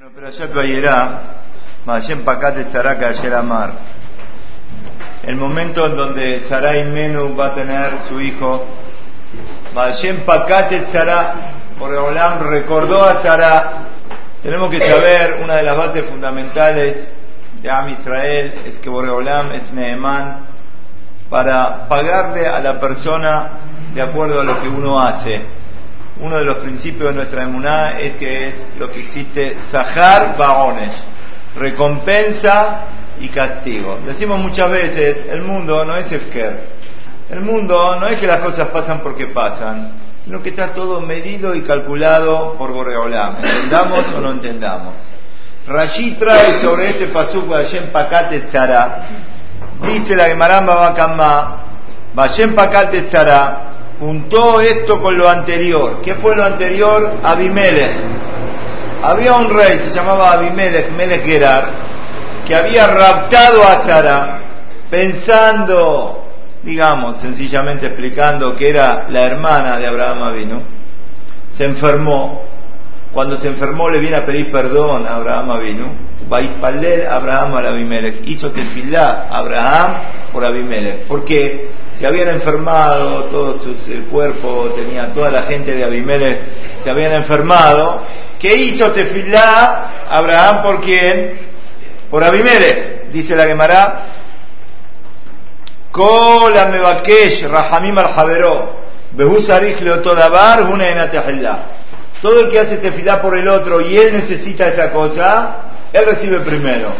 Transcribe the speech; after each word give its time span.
Bueno, 0.00 0.14
pero 0.14 0.30
ya 0.30 0.46
Vayerá, 0.46 1.20
Mayem 1.84 2.24
Pakate 2.24 2.70
Saraka 2.70 3.08
ayer 3.08 3.34
Amar. 3.34 3.72
El 5.24 5.36
momento 5.36 5.84
en 5.84 5.94
donde 5.94 6.40
Sarai 6.48 6.84
Menu 6.84 7.36
va 7.36 7.48
a 7.48 7.54
tener 7.54 8.00
su 8.08 8.18
hijo, 8.18 8.64
Mayem 9.74 10.24
Pakate 10.24 10.86
Sará, 10.90 11.34
Boreolam 11.78 12.48
recordó 12.48 13.04
a 13.04 13.20
Sarah. 13.20 13.72
Tenemos 14.42 14.70
que 14.70 14.78
saber, 14.78 15.40
una 15.44 15.56
de 15.56 15.64
las 15.64 15.76
bases 15.76 16.06
fundamentales 16.06 17.12
de 17.60 17.70
Am 17.70 17.90
Israel 17.90 18.54
es 18.64 18.78
que 18.78 18.88
Boreolam 18.88 19.52
es 19.52 19.70
Nehemán 19.70 20.46
para 21.28 21.86
pagarle 21.88 22.46
a 22.46 22.58
la 22.60 22.80
persona 22.80 23.50
de 23.92 24.00
acuerdo 24.00 24.40
a 24.40 24.44
lo 24.44 24.62
que 24.62 24.68
uno 24.68 24.98
hace 24.98 25.59
uno 26.20 26.36
de 26.36 26.44
los 26.44 26.56
principios 26.56 27.10
de 27.10 27.14
nuestra 27.14 27.42
emuná 27.42 27.98
es 27.98 28.16
que 28.16 28.48
es 28.48 28.54
lo 28.78 28.90
que 28.90 29.00
existe 29.00 29.56
Sahar 29.70 30.36
Baones, 30.36 31.02
recompensa 31.56 32.82
y 33.20 33.28
castigo. 33.28 33.98
Decimos 34.06 34.38
muchas 34.38 34.70
veces, 34.70 35.24
el 35.30 35.42
mundo 35.42 35.84
no 35.84 35.96
es 35.96 36.10
Efker. 36.12 36.80
El 37.30 37.40
mundo 37.40 37.96
no 37.96 38.06
es 38.06 38.16
que 38.16 38.26
las 38.26 38.38
cosas 38.38 38.68
pasan 38.68 39.00
porque 39.00 39.28
pasan, 39.28 39.92
sino 40.22 40.42
que 40.42 40.50
está 40.50 40.72
todo 40.72 41.00
medido 41.00 41.54
y 41.54 41.62
calculado 41.62 42.54
por 42.54 42.72
Boreolam. 42.72 43.36
Entendamos 43.36 44.06
o 44.12 44.20
no 44.20 44.32
entendamos. 44.32 44.96
Rashi 45.66 46.16
trae 46.18 46.60
sobre 46.60 46.90
este 46.90 47.06
pasuk 47.06 47.48
Vashem 47.48 47.90
Pakate 47.92 48.40
Tzara. 48.40 49.06
Dice 49.82 50.16
la 50.16 50.26
Gemara 50.26 50.60
Babakamma, 50.60 51.56
Vashem 52.12 52.54
Pakate 52.54 53.02
Tzara 53.02 53.70
juntó 54.00 54.60
esto 54.60 55.00
con 55.00 55.16
lo 55.16 55.28
anterior. 55.28 56.00
¿Qué 56.02 56.14
fue 56.14 56.34
lo 56.34 56.42
anterior? 56.42 57.18
Abimelech. 57.22 57.92
Había 59.02 59.34
un 59.34 59.50
rey, 59.50 59.78
se 59.78 59.92
llamaba 59.92 60.32
Abimelech, 60.32 60.90
Melech 60.90 61.24
Gerar, 61.24 61.68
que 62.46 62.54
había 62.56 62.86
raptado 62.86 63.62
a 63.62 63.82
Sara 63.82 64.40
pensando, 64.90 66.24
digamos, 66.62 67.18
sencillamente 67.18 67.86
explicando 67.86 68.56
que 68.56 68.70
era 68.70 69.06
la 69.08 69.22
hermana 69.22 69.78
de 69.78 69.86
Abraham 69.86 70.22
Avinu. 70.22 70.62
Se 71.54 71.64
enfermó. 71.64 72.49
Cuando 73.12 73.36
se 73.38 73.48
enfermó 73.48 73.88
le 73.88 73.98
viene 73.98 74.16
a 74.16 74.26
pedir 74.26 74.50
perdón 74.50 75.06
a 75.06 75.16
Abraham 75.16 75.50
Avinu. 75.50 75.86
Vaispaler 76.28 77.08
Abraham 77.08 77.56
al 77.56 77.66
Abimelech. 77.66 78.26
Hizo 78.26 78.50
tefilá 78.50 79.28
Abraham 79.30 79.94
por 80.32 80.44
Abimelech. 80.44 81.06
¿Por 81.06 81.24
qué? 81.24 81.70
se 82.00 82.06
habían 82.06 82.28
enfermado, 82.30 83.24
todo 83.24 83.58
su, 83.58 83.74
cuerpo 84.10 84.72
tenía, 84.74 85.12
toda 85.12 85.30
la 85.30 85.42
gente 85.42 85.74
de 85.74 85.84
Abimelech 85.84 86.40
se 86.82 86.88
habían 86.88 87.12
enfermado. 87.12 88.00
¿Qué 88.38 88.54
hizo 88.54 88.90
Tefilá 88.92 90.06
Abraham 90.08 90.62
por 90.62 90.80
quién? 90.80 91.38
Por 92.10 92.24
Abimelech, 92.24 93.10
dice 93.10 93.36
la 93.36 93.44
Gemara. 93.44 94.06
Kola 95.92 96.66
mebakesh 96.66 97.46
rahamim 97.46 97.98
al 97.98 98.14
javeró, 98.14 98.76
behusarich 99.12 99.78
leotodabar 99.82 100.64
Todo 102.22 102.40
el 102.40 102.50
que 102.50 102.58
hace 102.58 102.76
tefilá 102.76 103.22
por 103.22 103.36
el 103.36 103.48
otro 103.48 103.80
y 103.80 103.96
él 103.96 104.12
necesita 104.12 104.68
esa 104.68 104.92
cosa, 104.92 105.56
él 105.92 106.04
recibe 106.04 106.40
primero. 106.40 106.92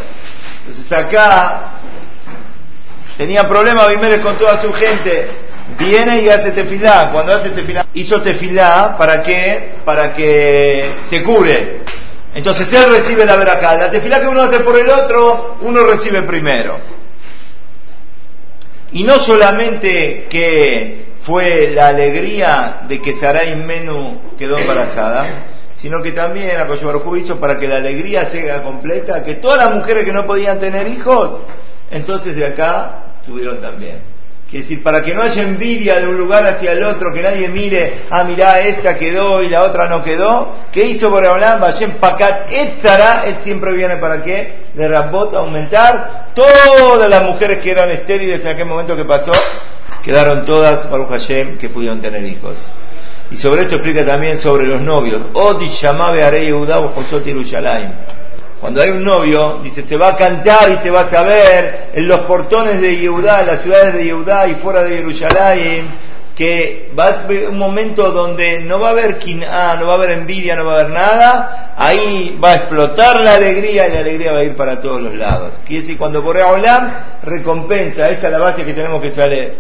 Entonces 0.67 0.93
acá 0.93 1.81
Tenía 3.21 3.47
problemas 3.47 3.85
Abimelech 3.85 4.23
con 4.23 4.39
toda 4.39 4.63
su 4.63 4.73
gente. 4.73 5.29
Viene 5.79 6.23
y 6.23 6.31
hace 6.31 6.53
tefilá. 6.53 7.11
Cuando 7.13 7.35
hace 7.35 7.51
tefilá, 7.51 7.85
hizo 7.93 8.23
tefilá 8.23 8.97
para 8.97 9.23
que, 9.23 9.75
para 9.85 10.15
que 10.15 10.91
se 11.11 11.23
cure. 11.23 11.83
Entonces 12.35 12.73
él 12.73 12.91
recibe 12.91 13.27
la 13.27 13.37
verajá. 13.37 13.77
La 13.77 13.91
tefilá 13.91 14.21
que 14.21 14.27
uno 14.27 14.41
hace 14.41 14.61
por 14.61 14.75
el 14.79 14.89
otro, 14.89 15.59
uno 15.61 15.85
recibe 15.85 16.23
primero. 16.23 16.79
Y 18.93 19.05
no 19.05 19.21
solamente 19.21 20.27
que 20.31 21.10
fue 21.23 21.71
la 21.75 21.89
alegría 21.89 22.83
de 22.89 23.01
que 23.01 23.19
Sarai 23.19 23.55
Menú 23.57 24.21
quedó 24.39 24.59
embarazada, 24.59 25.27
sino 25.75 26.03
que 26.03 26.13
también 26.13 26.59
a 26.59 26.67
hizo 27.17 27.41
para 27.41 27.59
que 27.59 27.69
la 27.69 27.77
alegría 27.77 28.27
sea 28.27 28.63
completa, 28.63 29.25
que 29.25 29.35
todas 29.35 29.59
las 29.59 29.75
mujeres 29.75 30.05
que 30.05 30.13
no 30.13 30.27
podían 30.27 30.59
tener 30.59 30.87
hijos, 30.89 31.41
entonces 31.91 32.37
de 32.37 32.47
acá 32.47 33.05
tuvieron 33.27 33.61
también. 33.61 34.11
Quiere 34.51 34.65
decir, 34.65 34.83
para 34.83 35.01
que 35.01 35.15
no 35.15 35.23
haya 35.23 35.43
envidia 35.43 36.01
de 36.01 36.09
un 36.09 36.17
lugar 36.17 36.45
hacia 36.45 36.73
el 36.73 36.83
otro, 36.83 37.13
que 37.13 37.23
nadie 37.23 37.47
mire, 37.47 38.03
ah, 38.11 38.25
mirá, 38.25 38.61
esta 38.61 38.97
quedó 38.97 39.45
y 39.45 39.49
la 39.49 39.63
otra 39.63 39.87
no 39.89 40.03
quedó. 40.03 40.57
¿Qué 40.73 40.87
hizo 40.87 41.09
Boreolam? 41.09 41.61
Vashem 41.61 41.93
Pakat 42.01 42.51
Etzara, 42.51 43.27
él 43.27 43.37
siempre 43.43 43.73
viene 43.73 43.99
para 43.99 44.21
qué? 44.25 44.71
De 44.75 44.89
Rabot 44.89 45.33
aumentar. 45.37 46.31
Todas 46.35 47.09
las 47.09 47.23
mujeres 47.23 47.59
que 47.59 47.71
eran 47.71 47.91
estériles 47.91 48.41
en 48.41 48.49
aquel 48.49 48.67
momento 48.67 48.97
que 48.97 49.05
pasó, 49.05 49.31
quedaron 50.03 50.45
todas, 50.45 50.91
Baruch 50.91 51.09
Hashem, 51.09 51.59
que 51.59 51.69
pudieron 51.69 52.01
tener 52.01 52.25
hijos. 52.25 52.57
Y 53.31 53.37
sobre 53.37 53.63
esto 53.63 53.77
explica 53.77 54.05
también 54.05 54.41
sobre 54.41 54.67
los 54.67 54.81
novios. 54.81 55.21
Odi 55.35 55.69
Shamabe 55.69 56.25
Arei 56.25 56.47
Yehuda. 56.47 56.81
Cuando 58.61 58.83
hay 58.83 58.91
un 58.91 59.03
novio, 59.03 59.61
dice, 59.63 59.85
se 59.85 59.97
va 59.97 60.09
a 60.09 60.17
cantar 60.17 60.71
y 60.71 60.83
se 60.83 60.91
va 60.91 61.03
a 61.03 61.11
saber 61.11 61.91
en 61.95 62.07
los 62.07 62.21
portones 62.21 62.81
de 62.81 62.99
Yehudá, 62.99 63.41
en 63.41 63.47
las 63.47 63.63
ciudades 63.63 63.95
de 63.95 64.05
Yehudá 64.05 64.49
y 64.49 64.57
fuera 64.57 64.83
de 64.83 64.97
Jerusalén, 64.97 65.87
que 66.41 66.91
va 66.99 67.05
a 67.05 67.09
haber 67.25 67.51
un 67.51 67.59
momento 67.59 68.13
donde 68.13 68.61
no 68.61 68.81
va 68.81 68.89
a 68.89 68.91
haber 68.93 69.19
quiná, 69.19 69.77
no 69.77 69.87
va 69.89 69.93
a 69.93 69.97
haber 69.97 70.13
envidia, 70.13 70.57
no 70.57 70.65
va 70.65 70.73
a 70.73 70.81
haber 70.81 70.91
nada, 70.91 71.75
ahí 71.77 72.39
va 72.43 72.53
a 72.53 72.55
explotar 72.55 73.21
la 73.21 73.35
alegría 73.35 73.87
y 73.87 73.93
la 73.93 73.99
alegría 73.99 74.33
va 74.33 74.39
a 74.39 74.45
ir 74.45 74.57
para 74.57 74.81
todos 74.81 75.03
los 75.03 75.15
lados. 75.15 75.61
Quiere 75.67 75.83
decir, 75.83 75.99
cuando 75.99 76.23
Boreolam 76.23 76.95
recompensa, 77.25 78.09
esta 78.09 78.29
es 78.29 78.33
la 78.33 78.39
base 78.39 78.65
que 78.65 78.73
tenemos 78.73 79.03
que 79.03 79.11
saber. 79.11 79.59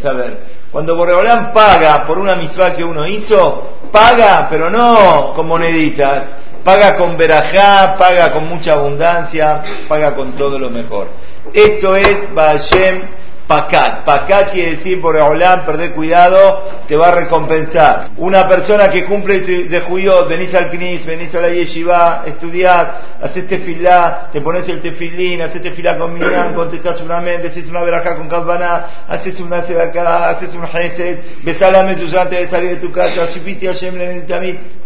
Cuando 0.72 0.96
Boreolam 0.96 1.52
paga 1.52 2.06
por 2.06 2.16
una 2.16 2.34
misma 2.34 2.72
que 2.72 2.82
uno 2.82 3.06
hizo, 3.06 3.76
paga, 3.92 4.46
pero 4.48 4.70
no 4.70 5.34
con 5.34 5.48
moneditas, 5.48 6.22
paga 6.64 6.96
con 6.96 7.14
verajá, 7.18 7.94
paga 7.98 8.32
con 8.32 8.48
mucha 8.48 8.72
abundancia, 8.72 9.60
paga 9.86 10.14
con 10.14 10.32
todo 10.32 10.58
lo 10.58 10.70
mejor. 10.70 11.08
Esto 11.52 11.94
es 11.94 12.34
Baashem 12.34 13.19
Pacat. 13.50 14.04
Pacat 14.04 14.52
quiere 14.52 14.76
decir 14.76 15.00
por 15.00 15.16
Olam, 15.16 15.66
perder 15.66 15.90
cuidado, 15.90 16.68
te 16.86 16.96
va 16.96 17.08
a 17.08 17.10
recompensar. 17.10 18.10
Una 18.18 18.46
persona 18.46 18.88
que 18.88 19.04
cumple 19.04 19.40
de 19.40 19.80
judío, 19.80 20.24
venís 20.26 20.54
al 20.54 20.70
Knis, 20.70 21.04
venís 21.04 21.34
a 21.34 21.40
la 21.40 21.48
Yeshiva, 21.48 22.22
estudiás, 22.26 22.86
haces 23.20 23.48
tefilá, 23.48 24.28
te 24.30 24.40
pones 24.40 24.68
el 24.68 24.80
tefilín, 24.80 25.42
haces 25.42 25.62
tefilá 25.62 25.98
con 25.98 26.14
Minyan, 26.14 26.54
contestás 26.54 27.00
una 27.00 27.20
mente, 27.20 27.48
haces 27.48 27.66
una 27.66 27.82
verajá 27.82 28.14
con 28.14 28.28
Kavana, 28.28 28.86
haces 29.08 29.40
una 29.40 29.62
sedacá, 29.62 30.28
haces 30.28 30.54
un 30.54 30.64
hesed, 30.72 31.18
besás 31.42 31.72
la 31.72 31.82
mezuzá 31.82 32.22
antes 32.22 32.38
de 32.38 32.46
salir 32.46 32.70
de 32.70 32.76
tu 32.76 32.92
casa, 32.92 33.26
shifiti 33.26 33.66
Hashem 33.66 33.98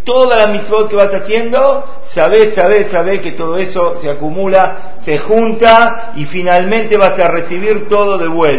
toda 0.04 0.36
la 0.36 0.46
mitzvot 0.48 0.88
que 0.88 0.96
vas 0.96 1.12
haciendo, 1.12 1.84
sabés, 2.04 2.54
sabés, 2.54 2.90
sabés 2.90 3.20
que 3.20 3.32
todo 3.32 3.56
eso 3.56 3.96
se 4.00 4.10
acumula, 4.10 4.94
se 5.02 5.18
junta 5.18 6.12
y 6.16 6.26
finalmente 6.26 6.96
vas 6.96 7.18
a 7.18 7.28
recibir 7.28 7.88
todo 7.88 8.18
de 8.18 8.28
vuelta. 8.28 8.53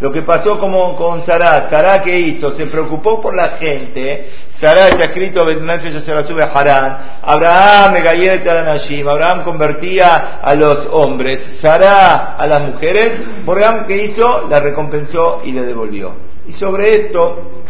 Lo 0.00 0.12
que 0.12 0.22
pasó 0.22 0.58
como 0.58 0.94
con 0.96 1.24
Sarah, 1.24 1.68
Sarah 1.70 2.02
que 2.02 2.18
hizo, 2.18 2.52
se 2.52 2.66
preocupó 2.66 3.20
por 3.20 3.34
la 3.34 3.50
gente, 3.50 4.28
Sarah 4.50 4.88
está 4.88 5.04
escrito, 5.04 5.44
se 6.00 6.14
la 6.14 6.22
sube 6.24 6.42
a 6.42 6.46
Harán, 6.46 6.96
Abraham 7.22 7.96
Abraham 9.08 9.44
convertía 9.44 10.38
a 10.42 10.54
los 10.54 10.86
hombres, 10.90 11.58
Sarah 11.60 12.36
a 12.36 12.46
las 12.46 12.62
mujeres, 12.62 13.20
Abraham 13.46 13.86
que 13.86 14.04
hizo, 14.04 14.46
la 14.48 14.60
recompensó 14.60 15.40
y 15.44 15.52
le 15.52 15.62
devolvió. 15.62 16.12
Y 16.46 16.52
sobre 16.52 16.94
esto, 16.96 17.62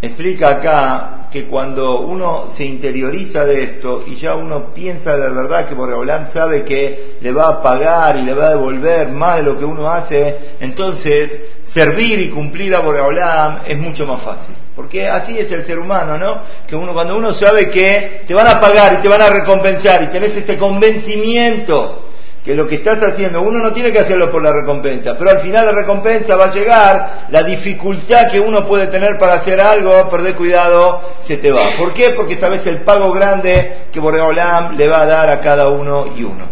explica 0.00 0.48
acá 0.48 1.28
que 1.30 1.46
cuando 1.46 2.00
uno 2.00 2.48
se 2.48 2.64
interioriza 2.64 3.44
de 3.44 3.64
esto 3.64 4.04
y 4.06 4.16
ya 4.16 4.34
uno 4.34 4.72
piensa 4.72 5.16
de 5.16 5.30
verdad 5.30 5.68
que 5.68 5.74
Boreolam 5.74 6.26
sabe 6.26 6.64
que 6.64 7.16
le 7.20 7.32
va 7.32 7.48
a 7.48 7.62
pagar 7.62 8.16
y 8.16 8.22
le 8.22 8.32
va 8.32 8.46
a 8.46 8.50
devolver 8.50 9.08
más 9.08 9.36
de 9.36 9.42
lo 9.42 9.58
que 9.58 9.64
uno 9.64 9.90
hace, 9.90 10.36
entonces 10.60 11.40
servir 11.64 12.18
y 12.20 12.30
cumplir 12.30 12.74
a 12.74 12.80
Boreolam 12.80 13.60
es 13.66 13.76
mucho 13.76 14.06
más 14.06 14.22
fácil. 14.22 14.54
Porque 14.74 15.08
así 15.08 15.36
es 15.36 15.50
el 15.50 15.64
ser 15.64 15.78
humano, 15.78 16.16
¿no? 16.16 16.38
Que 16.66 16.76
uno, 16.76 16.92
cuando 16.92 17.16
uno 17.16 17.34
sabe 17.34 17.68
que 17.68 18.22
te 18.26 18.32
van 18.32 18.46
a 18.46 18.60
pagar 18.60 18.94
y 18.94 19.02
te 19.02 19.08
van 19.08 19.20
a 19.20 19.28
recompensar 19.28 20.04
y 20.04 20.06
tenés 20.06 20.36
este 20.36 20.56
convencimiento 20.56 22.07
que 22.48 22.54
lo 22.54 22.66
que 22.66 22.76
estás 22.76 23.02
haciendo, 23.02 23.42
uno 23.42 23.58
no 23.58 23.74
tiene 23.74 23.92
que 23.92 23.98
hacerlo 23.98 24.30
por 24.30 24.42
la 24.42 24.50
recompensa, 24.50 25.18
pero 25.18 25.32
al 25.32 25.40
final 25.40 25.66
la 25.66 25.72
recompensa 25.72 26.34
va 26.34 26.46
a 26.46 26.50
llegar, 26.50 27.26
la 27.28 27.42
dificultad 27.42 28.26
que 28.30 28.40
uno 28.40 28.66
puede 28.66 28.86
tener 28.86 29.18
para 29.18 29.34
hacer 29.34 29.60
algo, 29.60 30.08
perder 30.08 30.34
cuidado, 30.34 30.98
se 31.22 31.36
te 31.36 31.52
va. 31.52 31.60
¿Por 31.78 31.92
qué? 31.92 32.08
Porque 32.16 32.36
sabes 32.36 32.66
el 32.66 32.78
pago 32.78 33.12
grande 33.12 33.88
que 33.92 34.00
Boreolam 34.00 34.78
le 34.78 34.88
va 34.88 35.02
a 35.02 35.04
dar 35.04 35.28
a 35.28 35.42
cada 35.42 35.68
uno 35.68 36.06
y 36.16 36.24
uno. 36.24 36.46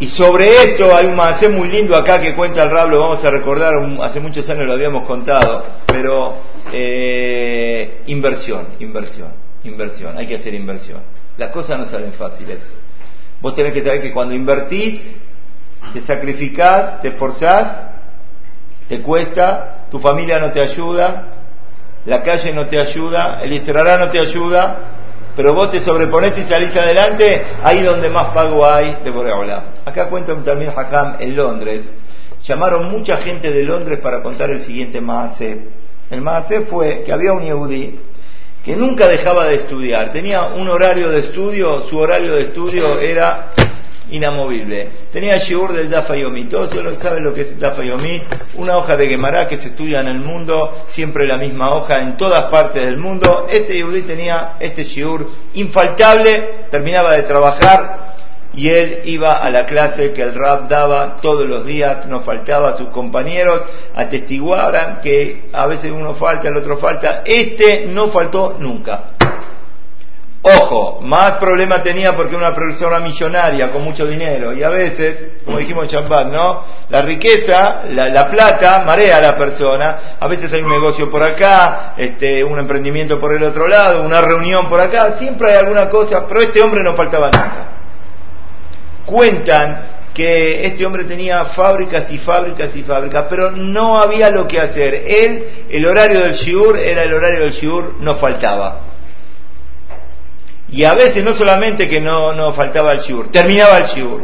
Y 0.00 0.08
sobre 0.08 0.48
esto 0.48 0.96
hay 0.96 1.06
un 1.06 1.14
macé 1.14 1.48
muy 1.48 1.68
lindo 1.68 1.94
acá 1.94 2.20
que 2.20 2.34
cuenta 2.34 2.64
el 2.64 2.72
Rablo, 2.72 2.98
vamos 2.98 3.24
a 3.24 3.30
recordar, 3.30 3.72
hace 4.02 4.18
muchos 4.18 4.50
años 4.50 4.66
lo 4.66 4.72
habíamos 4.72 5.04
contado, 5.06 5.64
pero 5.86 6.34
eh, 6.72 8.02
inversión, 8.06 8.66
inversión. 8.80 9.28
Inversión, 9.62 10.18
hay 10.18 10.26
que 10.26 10.34
hacer 10.34 10.54
inversión. 10.54 11.13
Las 11.36 11.50
cosas 11.50 11.78
no 11.78 11.86
salen 11.86 12.12
fáciles. 12.12 12.60
Vos 13.40 13.54
tenés 13.54 13.72
que 13.72 13.82
saber 13.82 14.02
que 14.02 14.12
cuando 14.12 14.34
invertís, 14.34 15.00
te 15.92 16.00
sacrificás, 16.00 17.00
te 17.00 17.08
esforzás, 17.08 17.84
te 18.88 19.02
cuesta, 19.02 19.86
tu 19.90 19.98
familia 19.98 20.38
no 20.38 20.50
te 20.50 20.60
ayuda, 20.60 21.28
la 22.06 22.22
calle 22.22 22.52
no 22.52 22.66
te 22.66 22.78
ayuda, 22.78 23.40
el 23.42 23.52
Israel 23.52 23.98
no 23.98 24.10
te 24.10 24.18
ayuda, 24.18 24.76
pero 25.36 25.52
vos 25.54 25.70
te 25.70 25.84
sobrepones 25.84 26.36
y 26.38 26.42
salís 26.44 26.76
adelante, 26.76 27.42
ahí 27.62 27.82
donde 27.82 28.08
más 28.08 28.28
pago 28.28 28.64
hay 28.64 28.98
de 29.02 29.10
Boreola. 29.10 29.64
Acá 29.84 30.08
cuenta 30.08 30.34
también 30.42 30.72
Hakam 30.74 31.16
en 31.18 31.34
Londres. 31.34 31.94
Llamaron 32.44 32.90
mucha 32.90 33.16
gente 33.18 33.50
de 33.50 33.62
Londres 33.62 33.98
para 34.00 34.22
contar 34.22 34.50
el 34.50 34.60
siguiente 34.60 35.00
Maase. 35.00 35.62
El 36.10 36.20
Maase 36.20 36.60
fue 36.62 37.02
que 37.04 37.12
había 37.12 37.32
un 37.32 37.42
Yehudi 37.42 37.98
que 38.64 38.74
nunca 38.74 39.08
dejaba 39.08 39.44
de 39.46 39.56
estudiar, 39.56 40.12
tenía 40.12 40.44
un 40.46 40.68
horario 40.68 41.10
de 41.10 41.20
estudio, 41.20 41.82
su 41.88 41.98
horario 41.98 42.34
de 42.34 42.42
estudio 42.42 42.98
era 42.98 43.50
inamovible. 44.10 44.88
Tenía 45.12 45.38
shiur 45.38 45.72
del 45.72 45.90
Dafa 45.90 46.16
Yomi. 46.16 46.44
Todos 46.44 46.70
saben 47.00 47.24
lo 47.24 47.34
que 47.34 47.42
es 47.42 47.52
el 47.52 47.60
Dafa 47.60 47.82
Yomi. 47.82 48.22
Una 48.54 48.76
hoja 48.76 48.96
de 48.96 49.08
Gemara 49.08 49.48
que 49.48 49.58
se 49.58 49.68
estudia 49.68 50.00
en 50.00 50.08
el 50.08 50.18
mundo, 50.18 50.84
siempre 50.86 51.26
la 51.26 51.36
misma 51.36 51.74
hoja 51.74 52.00
en 52.00 52.16
todas 52.16 52.44
partes 52.44 52.84
del 52.84 52.96
mundo. 52.96 53.46
Este 53.50 53.74
Yehudi 53.74 54.02
tenía 54.02 54.56
este 54.60 54.84
shiur 54.84 55.28
infaltable, 55.54 56.66
terminaba 56.70 57.14
de 57.14 57.22
trabajar 57.22 58.13
y 58.56 58.68
él 58.68 59.00
iba 59.04 59.32
a 59.32 59.50
la 59.50 59.66
clase 59.66 60.12
que 60.12 60.22
el 60.22 60.34
rap 60.34 60.68
daba 60.68 61.16
todos 61.20 61.46
los 61.46 61.66
días, 61.66 62.06
no 62.06 62.20
faltaba 62.20 62.70
a 62.70 62.76
sus 62.76 62.88
compañeros, 62.88 63.62
atestiguaran 63.94 65.00
que 65.00 65.48
a 65.52 65.66
veces 65.66 65.90
uno 65.90 66.14
falta, 66.14 66.48
el 66.48 66.56
otro 66.56 66.78
falta. 66.78 67.22
Este 67.24 67.86
no 67.86 68.08
faltó 68.08 68.56
nunca. 68.58 69.14
Ojo, 70.46 71.00
más 71.00 71.36
problema 71.38 71.82
tenía 71.82 72.14
porque 72.14 72.36
una 72.36 72.54
persona 72.54 72.98
millonaria 73.00 73.70
con 73.70 73.82
mucho 73.82 74.06
dinero 74.06 74.52
y 74.52 74.62
a 74.62 74.68
veces, 74.68 75.30
como 75.42 75.56
dijimos 75.56 75.84
en 75.84 75.88
Champat, 75.88 76.26
¿no? 76.26 76.62
La 76.90 77.00
riqueza, 77.00 77.84
la, 77.88 78.28
plata 78.28 78.82
marea 78.84 79.16
a 79.16 79.20
la 79.22 79.38
persona. 79.38 80.16
A 80.20 80.28
veces 80.28 80.52
hay 80.52 80.60
un 80.60 80.68
negocio 80.68 81.10
por 81.10 81.22
acá, 81.22 81.94
este, 81.96 82.44
un 82.44 82.58
emprendimiento 82.58 83.18
por 83.18 83.32
el 83.32 83.42
otro 83.42 83.66
lado, 83.66 84.02
una 84.02 84.20
reunión 84.20 84.68
por 84.68 84.80
acá, 84.80 85.16
siempre 85.16 85.50
hay 85.50 85.56
alguna 85.56 85.88
cosa, 85.88 86.26
pero 86.28 86.42
este 86.42 86.60
hombre 86.60 86.82
no 86.82 86.92
faltaba 86.92 87.30
nada. 87.30 87.73
Cuentan 89.06 89.94
que 90.12 90.66
este 90.66 90.86
hombre 90.86 91.04
tenía 91.04 91.44
fábricas 91.46 92.10
y 92.12 92.18
fábricas 92.18 92.74
y 92.76 92.82
fábricas, 92.82 93.26
pero 93.28 93.50
no 93.50 93.98
había 93.98 94.30
lo 94.30 94.46
que 94.46 94.60
hacer. 94.60 94.94
Él, 95.06 95.44
el 95.68 95.84
horario 95.86 96.20
del 96.20 96.34
shiur 96.34 96.78
era 96.78 97.02
el 97.02 97.12
horario 97.12 97.40
del 97.40 97.52
shiur, 97.52 97.96
no 98.00 98.14
faltaba 98.16 98.94
y 100.74 100.84
a 100.84 100.94
veces 100.94 101.22
no 101.22 101.34
solamente 101.34 101.88
que 101.88 102.00
no, 102.00 102.32
no 102.32 102.52
faltaba 102.52 102.92
el 102.92 103.00
shiur, 103.00 103.30
terminaba 103.30 103.78
el 103.78 103.86
shiur. 103.86 104.22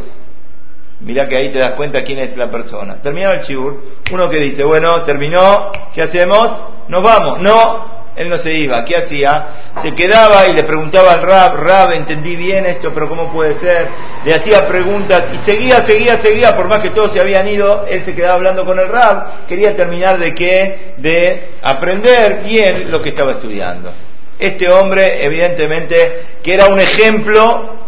Mirá 0.99 1.27
que 1.27 1.37
ahí 1.37 1.49
te 1.49 1.59
das 1.59 1.71
cuenta 1.71 2.03
quién 2.03 2.19
es 2.19 2.35
la 2.35 2.51
persona. 2.51 3.01
Terminaba 3.01 3.35
el 3.35 3.43
shiur, 3.43 3.81
uno 4.11 4.29
que 4.29 4.37
dice, 4.37 4.63
bueno, 4.63 5.01
terminó, 5.03 5.71
¿qué 5.95 6.01
hacemos? 6.01 6.49
Nos 6.89 7.01
vamos. 7.01 7.39
No, 7.39 8.00
él 8.15 8.27
no 8.27 8.37
se 8.37 8.53
iba. 8.53 8.83
¿Qué 8.83 8.97
hacía? 8.97 9.47
Se 9.81 9.93
quedaba 9.95 10.47
y 10.47 10.53
le 10.53 10.63
preguntaba 10.63 11.13
al 11.13 11.21
Rab, 11.21 11.55
Rab, 11.55 11.91
entendí 11.93 12.35
bien 12.35 12.65
esto, 12.65 12.91
pero 12.93 13.07
¿cómo 13.07 13.31
puede 13.31 13.59
ser? 13.59 13.87
Le 14.25 14.33
hacía 14.33 14.67
preguntas 14.67 15.25
y 15.33 15.37
seguía, 15.45 15.81
seguía, 15.83 16.21
seguía, 16.21 16.55
por 16.55 16.67
más 16.67 16.79
que 16.79 16.89
todos 16.89 17.13
se 17.13 17.19
habían 17.19 17.47
ido, 17.47 17.85
él 17.87 18.03
se 18.03 18.13
quedaba 18.13 18.35
hablando 18.35 18.65
con 18.65 18.79
el 18.79 18.87
Rab, 18.87 19.45
quería 19.47 19.75
terminar 19.75 20.19
de 20.19 20.35
qué? 20.35 20.93
De 20.97 21.51
aprender 21.61 22.43
bien 22.43 22.91
lo 22.91 23.01
que 23.01 23.09
estaba 23.09 23.31
estudiando. 23.31 23.91
Este 24.37 24.69
hombre, 24.69 25.23
evidentemente, 25.23 26.25
que 26.43 26.53
era 26.53 26.67
un 26.67 26.79
ejemplo 26.79 27.79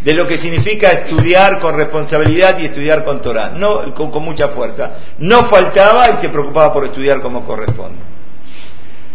de 0.00 0.14
lo 0.14 0.26
que 0.26 0.38
significa 0.38 0.90
estudiar 0.90 1.60
con 1.60 1.76
responsabilidad 1.76 2.58
y 2.58 2.64
estudiar 2.64 3.04
con 3.04 3.22
Torah, 3.22 3.50
no, 3.50 3.94
con, 3.94 4.10
con 4.10 4.24
mucha 4.24 4.48
fuerza. 4.48 4.90
No 5.18 5.44
faltaba 5.44 6.10
y 6.10 6.20
se 6.20 6.28
preocupaba 6.28 6.72
por 6.72 6.84
estudiar 6.86 7.20
como 7.20 7.44
corresponde. 7.44 8.11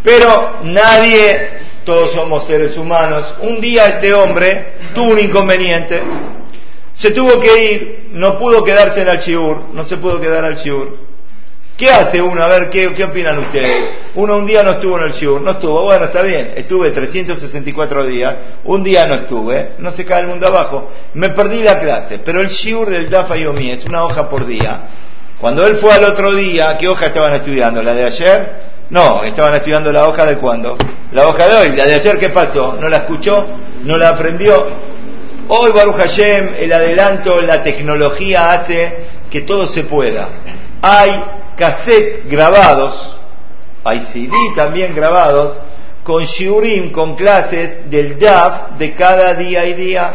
Pero 0.04 0.60
nadie, 0.64 1.50
todos 1.86 2.12
somos 2.14 2.46
seres 2.46 2.78
humanos, 2.78 3.36
un 3.42 3.60
día 3.60 3.86
este 3.88 4.14
hombre 4.14 4.74
tuvo 4.94 5.12
un 5.12 5.20
inconveniente, 5.20 6.02
se 6.94 7.12
tuvo 7.12 7.40
que 7.40 7.64
ir, 7.64 8.10
no 8.14 8.38
pudo 8.38 8.64
quedarse 8.64 9.02
en 9.02 9.10
el 9.10 9.20
Chiur, 9.20 9.74
no 9.74 9.86
se 9.86 9.98
pudo 9.98 10.20
quedar 10.20 10.46
al 10.46 10.58
Chiur. 10.58 11.08
¿Qué 11.78 11.92
hace 11.92 12.20
uno? 12.20 12.42
A 12.42 12.48
ver, 12.48 12.72
¿qué, 12.72 12.88
opinan 12.88 13.38
ustedes? 13.38 13.92
Uno 14.16 14.38
un 14.38 14.48
día 14.48 14.64
no 14.64 14.72
estuvo 14.72 14.98
en 14.98 15.04
el 15.06 15.14
shiur, 15.14 15.40
no 15.40 15.52
estuvo, 15.52 15.84
bueno, 15.84 16.06
está 16.06 16.24
bien, 16.24 16.54
estuve 16.56 16.90
364 16.90 18.04
días, 18.08 18.36
un 18.64 18.84
día 18.84 19.06
no 19.06 19.14
estuve, 19.14 19.74
no 19.78 19.92
se 19.92 20.04
cae 20.04 20.22
el 20.22 20.28
mundo 20.28 20.48
abajo, 20.48 20.90
me 21.14 21.30
perdí 21.30 21.62
la 21.62 21.80
clase, 21.80 22.18
pero 22.26 22.42
el 22.42 22.48
shiur 22.48 22.90
del 22.90 23.12
Dafa 23.12 23.36
Yomi 23.36 23.70
es 23.70 23.86
una 23.86 24.04
hoja 24.06 24.28
por 24.28 24.48
día. 24.48 24.88
Cuando 25.40 25.68
él 25.68 25.78
fue 25.78 25.94
al 25.94 26.04
otro 26.04 26.34
día, 26.34 26.76
¿qué 26.80 26.88
hoja 26.88 27.08
estaban 27.08 27.34
estudiando? 27.34 27.84
¿La 27.84 27.94
de 27.94 28.06
ayer? 28.06 28.52
No, 28.90 29.24
estaban 29.24 29.54
estudiando 29.56 29.92
la 29.92 30.08
hoja 30.08 30.26
de 30.26 30.38
cuándo? 30.38 30.78
La 31.12 31.28
hoja 31.28 31.48
de 31.48 31.56
hoy. 31.56 31.76
¿La 31.76 31.86
de 31.86 31.96
ayer 31.96 32.18
qué 32.18 32.30
pasó? 32.30 32.78
¿No 32.80 32.88
la 32.88 32.98
escuchó? 32.98 33.46
¿No 33.84 33.98
la 33.98 34.10
aprendió? 34.10 34.68
Hoy 35.50 35.72
Baruch 35.72 35.96
Hashem, 35.96 36.56
el 36.58 36.72
adelanto, 36.72 37.42
la 37.42 37.62
tecnología 37.62 38.52
hace 38.52 38.96
que 39.30 39.42
todo 39.42 39.68
se 39.68 39.84
pueda. 39.84 40.30
Hay 40.82 41.24
cassette 41.58 42.30
grabados, 42.30 43.18
hay 43.84 44.02
CD 44.02 44.36
también 44.56 44.94
grabados, 44.94 45.58
con 46.04 46.24
shiurim, 46.24 46.92
con 46.92 47.16
clases 47.16 47.90
del 47.90 48.18
DAF 48.20 48.78
de 48.78 48.94
cada 48.94 49.34
día 49.34 49.66
y 49.66 49.74
día, 49.74 50.12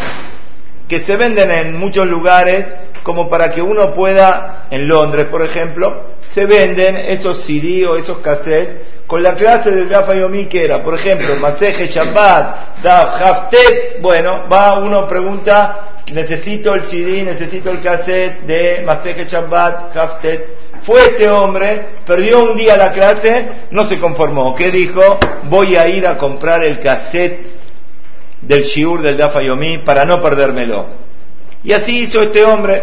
que 0.93 1.01
se 1.05 1.17
venden 1.17 1.51
en 1.51 1.75
muchos 1.79 2.07
lugares 2.07 2.67
como 3.03 3.27
para 3.27 3.51
que 3.51 3.63
uno 3.63 3.95
pueda, 3.95 4.67
en 4.71 4.87
Londres 4.87 5.27
por 5.31 5.41
ejemplo, 5.41 6.09
se 6.27 6.45
venden 6.45 6.97
esos 6.97 7.47
CD 7.47 7.87
o 7.87 7.97
esos 7.97 8.19
cassettes 8.19 9.07
con 9.07 9.23
la 9.23 9.33
clase 9.33 9.71
del 9.71 9.89
Daf 9.89 10.11
Ayomi 10.11 10.45
que 10.45 10.63
era, 10.63 10.83
por 10.83 10.93
ejemplo, 10.93 11.35
Maseje 11.37 11.87
Shabbat, 11.87 12.83
Daf 12.83 13.23
Haftet, 13.23 14.03
bueno, 14.03 14.43
va 14.53 14.81
uno 14.81 15.09
pregunta, 15.09 15.95
necesito 16.13 16.75
el 16.75 16.83
CD, 16.83 17.23
necesito 17.23 17.71
el 17.71 17.81
cassette 17.81 18.43
de 18.43 18.83
Maseje 18.85 19.25
Shabbat, 19.25 19.97
Haftet, 19.97 20.47
fue 20.83 21.01
este 21.01 21.27
hombre, 21.31 21.87
perdió 22.05 22.43
un 22.43 22.55
día 22.55 22.77
la 22.77 22.93
clase, 22.93 23.49
no 23.71 23.89
se 23.89 23.99
conformó. 23.99 24.55
¿Qué 24.55 24.71
dijo? 24.71 25.19
Voy 25.45 25.75
a 25.77 25.89
ir 25.89 26.07
a 26.07 26.19
comprar 26.19 26.63
el 26.65 26.81
cassette 26.81 27.52
del 28.43 28.65
Shiur 28.65 29.03
del 29.03 29.17
Dafa 29.17 29.43
Yomi 29.43 29.79
para 29.79 30.05
no 30.05 30.21
perdérmelo. 30.21 30.87
Y 31.65 31.73
así 31.73 32.01
hizo 32.01 32.21
este 32.21 32.45
hombre. 32.45 32.83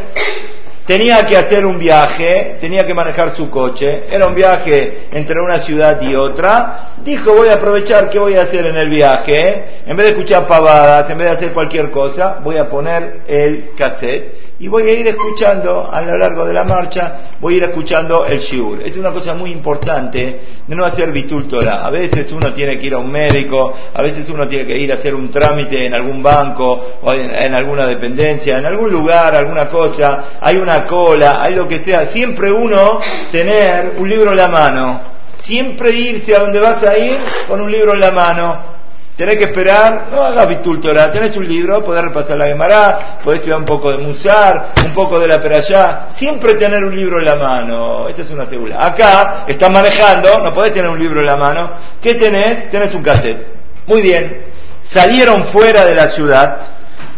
Tenía 0.86 1.24
que 1.24 1.38
hacer 1.38 1.68
un 1.68 1.78
viaje, 1.78 2.58
tenía 2.60 2.84
que 2.84 2.96
manejar 2.96 3.36
su 3.36 3.48
coche, 3.52 4.06
era 4.10 4.26
un 4.26 4.34
viaje 4.34 5.08
entre 5.12 5.40
una 5.40 5.60
ciudad 5.60 6.02
y 6.02 6.16
otra. 6.16 6.94
Dijo, 7.04 7.32
voy 7.34 7.50
a 7.50 7.54
aprovechar, 7.54 8.10
¿qué 8.10 8.18
voy 8.18 8.34
a 8.34 8.42
hacer 8.42 8.66
en 8.66 8.76
el 8.76 8.90
viaje? 8.90 9.82
En 9.86 9.96
vez 9.96 10.08
de 10.08 10.12
escuchar 10.14 10.48
pavadas, 10.48 11.08
en 11.12 11.20
vez 11.20 11.28
de 11.28 11.36
hacer 11.36 11.52
cualquier 11.52 11.92
cosa, 11.92 12.40
voy 12.44 12.58
a 12.58 12.68
poner 12.68 13.20
el 13.28 13.70
cassette 13.78 14.49
y 14.60 14.68
voy 14.68 14.90
a 14.90 14.92
ir 14.92 15.08
escuchando 15.08 15.90
a 15.90 16.02
lo 16.02 16.18
largo 16.18 16.46
de 16.46 16.54
la 16.54 16.66
marcha, 16.66 17.32
voy 17.40 17.54
a 17.54 17.58
ir 17.58 17.64
escuchando 17.64 18.26
el 18.26 18.40
shiur. 18.40 18.82
Es 18.82 18.98
una 18.98 19.12
cosa 19.12 19.34
muy 19.34 19.52
importante 19.52 20.42
de 20.68 20.76
no 20.76 20.84
hacer 20.84 21.14
bitul 21.14 21.48
A 21.66 21.90
veces 21.90 22.30
uno 22.34 22.52
tiene 22.52 22.78
que 22.78 22.88
ir 22.88 22.94
a 22.94 22.98
un 22.98 23.10
médico, 23.10 23.74
a 23.94 24.02
veces 24.02 24.30
uno 24.30 24.50
tiene 24.50 24.66
que 24.66 24.78
ir 24.78 24.92
a 24.92 24.96
hacer 24.96 25.16
un 25.16 25.32
trámite 25.32 25.86
en 25.86 25.94
algún 25.94 26.22
banco 26.22 26.98
o 27.02 27.14
en, 27.14 27.54
alguna 27.54 27.88
dependencia, 27.88 28.58
en 28.58 28.66
algún 28.66 28.92
lugar, 28.92 29.34
alguna 29.34 29.70
cosa, 29.70 30.26
hay 30.42 30.58
una 30.58 30.86
cola, 30.86 31.42
hay 31.42 31.56
lo 31.56 31.66
que 31.66 31.80
sea. 31.80 32.08
Siempre 32.08 32.52
uno 32.52 33.00
tener 33.32 33.94
un 33.98 34.10
libro 34.10 34.32
en 34.32 34.38
la 34.38 34.50
mano, 34.50 35.02
siempre 35.38 35.92
irse 35.92 36.36
a 36.36 36.40
donde 36.40 36.60
vas 36.60 36.84
a 36.84 36.98
ir 36.98 37.18
con 37.48 37.62
un 37.62 37.72
libro 37.72 37.94
en 37.94 38.02
la 38.02 38.12
mano 38.12 38.79
Tenés 39.20 39.36
que 39.36 39.44
esperar, 39.44 40.06
no 40.14 40.24
hagas 40.24 40.48
bitultora, 40.48 41.12
tenés 41.12 41.36
un 41.36 41.46
libro, 41.46 41.84
podés 41.84 42.06
repasar 42.06 42.38
la 42.38 42.46
Gemara, 42.46 43.18
podés 43.22 43.40
estudiar 43.40 43.60
un 43.60 43.66
poco 43.66 43.92
de 43.92 43.98
Musar, 43.98 44.70
un 44.82 44.94
poco 44.94 45.20
de 45.20 45.28
la 45.28 45.42
Perayá, 45.42 46.08
siempre 46.14 46.54
tener 46.54 46.82
un 46.86 46.96
libro 46.96 47.20
en 47.20 47.26
la 47.26 47.36
mano, 47.36 48.08
esta 48.08 48.22
es 48.22 48.32
una 48.32 48.46
segura. 48.46 48.86
Acá, 48.86 49.44
estás 49.46 49.70
manejando, 49.70 50.40
no 50.40 50.54
podés 50.54 50.72
tener 50.72 50.90
un 50.90 50.98
libro 50.98 51.20
en 51.20 51.26
la 51.26 51.36
mano, 51.36 51.70
¿qué 52.02 52.14
tenés? 52.14 52.72
Tenés 52.72 52.94
un 52.94 53.04
cassette. 53.04 53.46
Muy 53.88 54.02
bien, 54.02 54.46
salieron 54.84 55.48
fuera 55.48 55.84
de 55.84 55.96
la 55.96 56.12
ciudad 56.12 56.58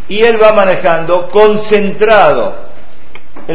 y 0.08 0.24
él 0.24 0.42
va 0.42 0.54
manejando 0.54 1.30
concentrado 1.30 2.71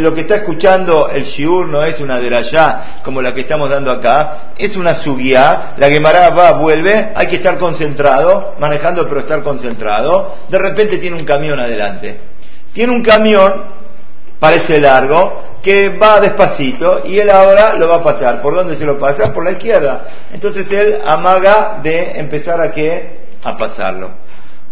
lo 0.03 0.15
que 0.15 0.23
está 0.23 0.37
escuchando 0.37 1.09
el 1.09 1.25
shiur 1.25 1.67
no 1.67 1.83
es 1.83 2.01
una 2.01 2.19
derayá 2.19 3.01
como 3.03 3.23
la 3.23 3.35
que 3.35 3.43
estamos 3.43 3.71
dando 3.71 3.91
acá, 3.91 4.53
es 4.59 4.77
una 4.77 4.97
suguía, 4.97 5.75
la 5.77 5.89
Gemara 5.89 6.31
va, 6.31 6.53
vuelve, 6.53 7.13
hay 7.15 7.27
que 7.29 7.37
estar 7.37 7.59
concentrado, 7.59 8.55
manejando 8.59 9.09
pero 9.09 9.21
estar 9.21 9.43
concentrado, 9.43 10.35
de 10.49 10.59
repente 10.59 10.99
tiene 10.99 11.17
un 11.17 11.25
camión 11.25 11.59
adelante. 11.59 12.19
Tiene 12.73 12.93
un 12.93 13.03
camión, 13.03 13.63
parece 14.39 14.81
largo, 14.81 15.43
que 15.63 15.89
va 15.89 16.21
despacito 16.21 17.03
y 17.05 17.19
él 17.19 17.31
ahora 17.31 17.75
lo 17.75 17.89
va 17.89 17.97
a 17.97 18.03
pasar. 18.05 18.41
¿Por 18.41 18.55
dónde 18.55 18.77
se 18.77 18.85
lo 18.85 18.99
pasa? 18.99 19.33
Por 19.33 19.45
la 19.45 19.53
izquierda. 19.53 20.03
Entonces 20.33 20.71
él 20.71 21.01
amaga 21.05 21.81
de 21.83 22.21
empezar 22.21 22.61
a 22.61 22.71
que 22.71 23.27
a 23.43 23.57
pasarlo. 23.57 24.11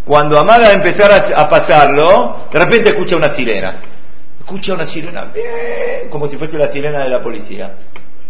Cuando 0.04 0.38
amaga 0.38 0.68
de 0.68 0.74
empezar 0.74 1.10
a, 1.34 1.48
pasarlo, 1.48 2.46
de 2.52 2.58
repente 2.58 2.90
escucha 2.90 3.16
una 3.16 3.30
sirena. 3.30 3.76
Escucha 4.44 4.74
una 4.74 4.84
sirena, 4.84 5.24
bien, 5.32 6.10
como 6.10 6.28
si 6.28 6.36
fuese 6.36 6.58
la 6.58 6.70
sirena 6.70 7.04
de 7.04 7.08
la 7.08 7.22
policía. 7.22 7.76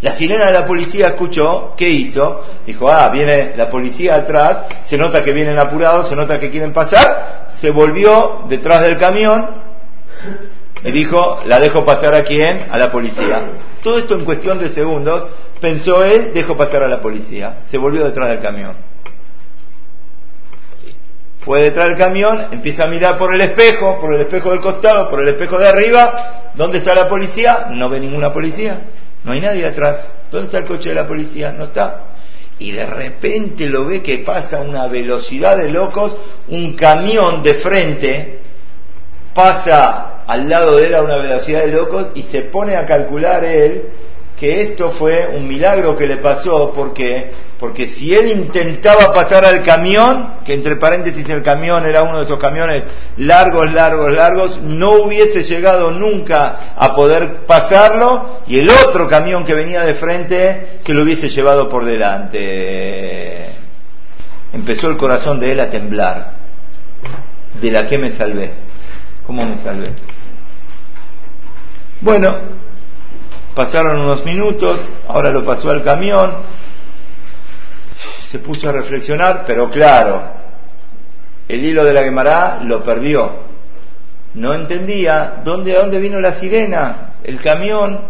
La 0.00 0.12
sirena 0.12 0.46
de 0.46 0.52
la 0.52 0.64
policía 0.64 1.08
escuchó, 1.08 1.74
¿qué 1.76 1.88
hizo? 1.88 2.44
Dijo, 2.64 2.88
ah, 2.88 3.08
viene 3.08 3.56
la 3.56 3.68
policía 3.68 4.14
atrás, 4.14 4.62
se 4.84 4.96
nota 4.96 5.24
que 5.24 5.32
vienen 5.32 5.58
apurados, 5.58 6.08
se 6.08 6.14
nota 6.14 6.38
que 6.38 6.50
quieren 6.50 6.72
pasar, 6.72 7.48
se 7.58 7.70
volvió 7.70 8.44
detrás 8.48 8.82
del 8.82 8.96
camión 8.96 9.44
y 10.84 10.92
dijo, 10.92 11.40
la 11.46 11.58
dejo 11.58 11.84
pasar 11.84 12.14
a 12.14 12.22
quién? 12.22 12.66
A 12.70 12.78
la 12.78 12.92
policía. 12.92 13.42
Todo 13.82 13.98
esto 13.98 14.14
en 14.14 14.24
cuestión 14.24 14.60
de 14.60 14.70
segundos, 14.70 15.30
pensó 15.60 16.04
él, 16.04 16.30
dejo 16.32 16.56
pasar 16.56 16.84
a 16.84 16.88
la 16.88 17.00
policía. 17.00 17.56
Se 17.64 17.76
volvió 17.76 18.04
detrás 18.04 18.28
del 18.28 18.38
camión. 18.38 18.76
Fue 21.44 21.62
detrás 21.62 21.88
del 21.88 21.98
camión, 21.98 22.46
empieza 22.52 22.84
a 22.84 22.86
mirar 22.86 23.18
por 23.18 23.34
el 23.34 23.40
espejo, 23.40 24.00
por 24.00 24.14
el 24.14 24.22
espejo 24.22 24.50
del 24.50 24.60
costado, 24.60 25.10
por 25.10 25.20
el 25.20 25.28
espejo 25.28 25.58
de 25.58 25.68
arriba. 25.68 26.50
¿Dónde 26.54 26.78
está 26.78 26.94
la 26.94 27.08
policía? 27.08 27.66
No 27.70 27.90
ve 27.90 28.00
ninguna 28.00 28.32
policía. 28.32 28.80
No 29.24 29.32
hay 29.32 29.40
nadie 29.40 29.66
atrás. 29.66 30.10
¿Dónde 30.30 30.46
está 30.46 30.58
el 30.58 30.64
coche 30.64 30.88
de 30.90 30.94
la 30.94 31.06
policía? 31.06 31.52
No 31.52 31.64
está. 31.64 32.00
Y 32.58 32.70
de 32.72 32.86
repente 32.86 33.66
lo 33.66 33.84
ve 33.84 34.02
que 34.02 34.18
pasa 34.18 34.58
a 34.58 34.60
una 34.62 34.86
velocidad 34.86 35.56
de 35.58 35.70
locos, 35.70 36.16
un 36.48 36.74
camión 36.74 37.42
de 37.42 37.54
frente 37.54 38.38
pasa 39.34 40.22
al 40.26 40.48
lado 40.48 40.76
de 40.76 40.86
él 40.86 40.94
a 40.94 41.02
una 41.02 41.16
velocidad 41.16 41.60
de 41.60 41.72
locos 41.72 42.08
y 42.14 42.22
se 42.22 42.42
pone 42.42 42.76
a 42.76 42.86
calcular 42.86 43.44
él 43.44 43.90
que 44.38 44.62
esto 44.62 44.90
fue 44.90 45.28
un 45.34 45.46
milagro 45.46 45.96
que 45.96 46.06
le 46.06 46.16
pasó 46.16 46.72
porque 46.74 47.30
porque 47.58 47.86
si 47.86 48.14
él 48.14 48.30
intentaba 48.30 49.10
pasar 49.12 49.44
al 49.44 49.62
camión, 49.62 50.34
que 50.44 50.52
entre 50.52 50.76
paréntesis 50.76 51.26
el 51.30 51.42
camión 51.42 51.86
era 51.86 52.02
uno 52.02 52.18
de 52.18 52.24
esos 52.24 52.38
camiones 52.38 52.84
largos, 53.16 53.72
largos, 53.72 54.12
largos, 54.12 54.60
no 54.60 55.04
hubiese 55.04 55.44
llegado 55.44 55.90
nunca 55.90 56.74
a 56.76 56.94
poder 56.94 57.46
pasarlo 57.46 58.40
y 58.46 58.58
el 58.58 58.68
otro 58.68 59.08
camión 59.08 59.46
que 59.46 59.54
venía 59.54 59.82
de 59.82 59.94
frente 59.94 60.78
se 60.84 60.92
lo 60.92 61.04
hubiese 61.04 61.28
llevado 61.28 61.68
por 61.70 61.86
delante. 61.86 63.46
Empezó 64.52 64.88
el 64.88 64.96
corazón 64.96 65.40
de 65.40 65.52
él 65.52 65.60
a 65.60 65.70
temblar. 65.70 66.32
¿De 67.62 67.70
la 67.70 67.86
que 67.86 67.96
me 67.96 68.12
salvé? 68.12 68.50
¿Cómo 69.26 69.46
me 69.46 69.56
salvé? 69.62 69.88
Bueno, 72.00 72.36
pasaron 73.54 74.00
unos 74.00 74.24
minutos, 74.24 74.90
ahora 75.08 75.30
lo 75.30 75.44
pasó 75.44 75.70
al 75.70 75.82
camión, 75.82 76.32
se 78.30 78.38
puso 78.38 78.68
a 78.68 78.72
reflexionar, 78.72 79.44
pero 79.46 79.70
claro, 79.70 80.22
el 81.48 81.64
hilo 81.64 81.84
de 81.84 81.92
la 81.92 82.02
Gemara 82.02 82.60
lo 82.64 82.82
perdió. 82.82 83.44
No 84.34 84.52
entendía 84.52 85.42
dónde, 85.44 85.74
dónde 85.74 86.00
vino 86.00 86.20
la 86.20 86.34
sirena, 86.34 87.12
el 87.22 87.40
camión, 87.40 88.00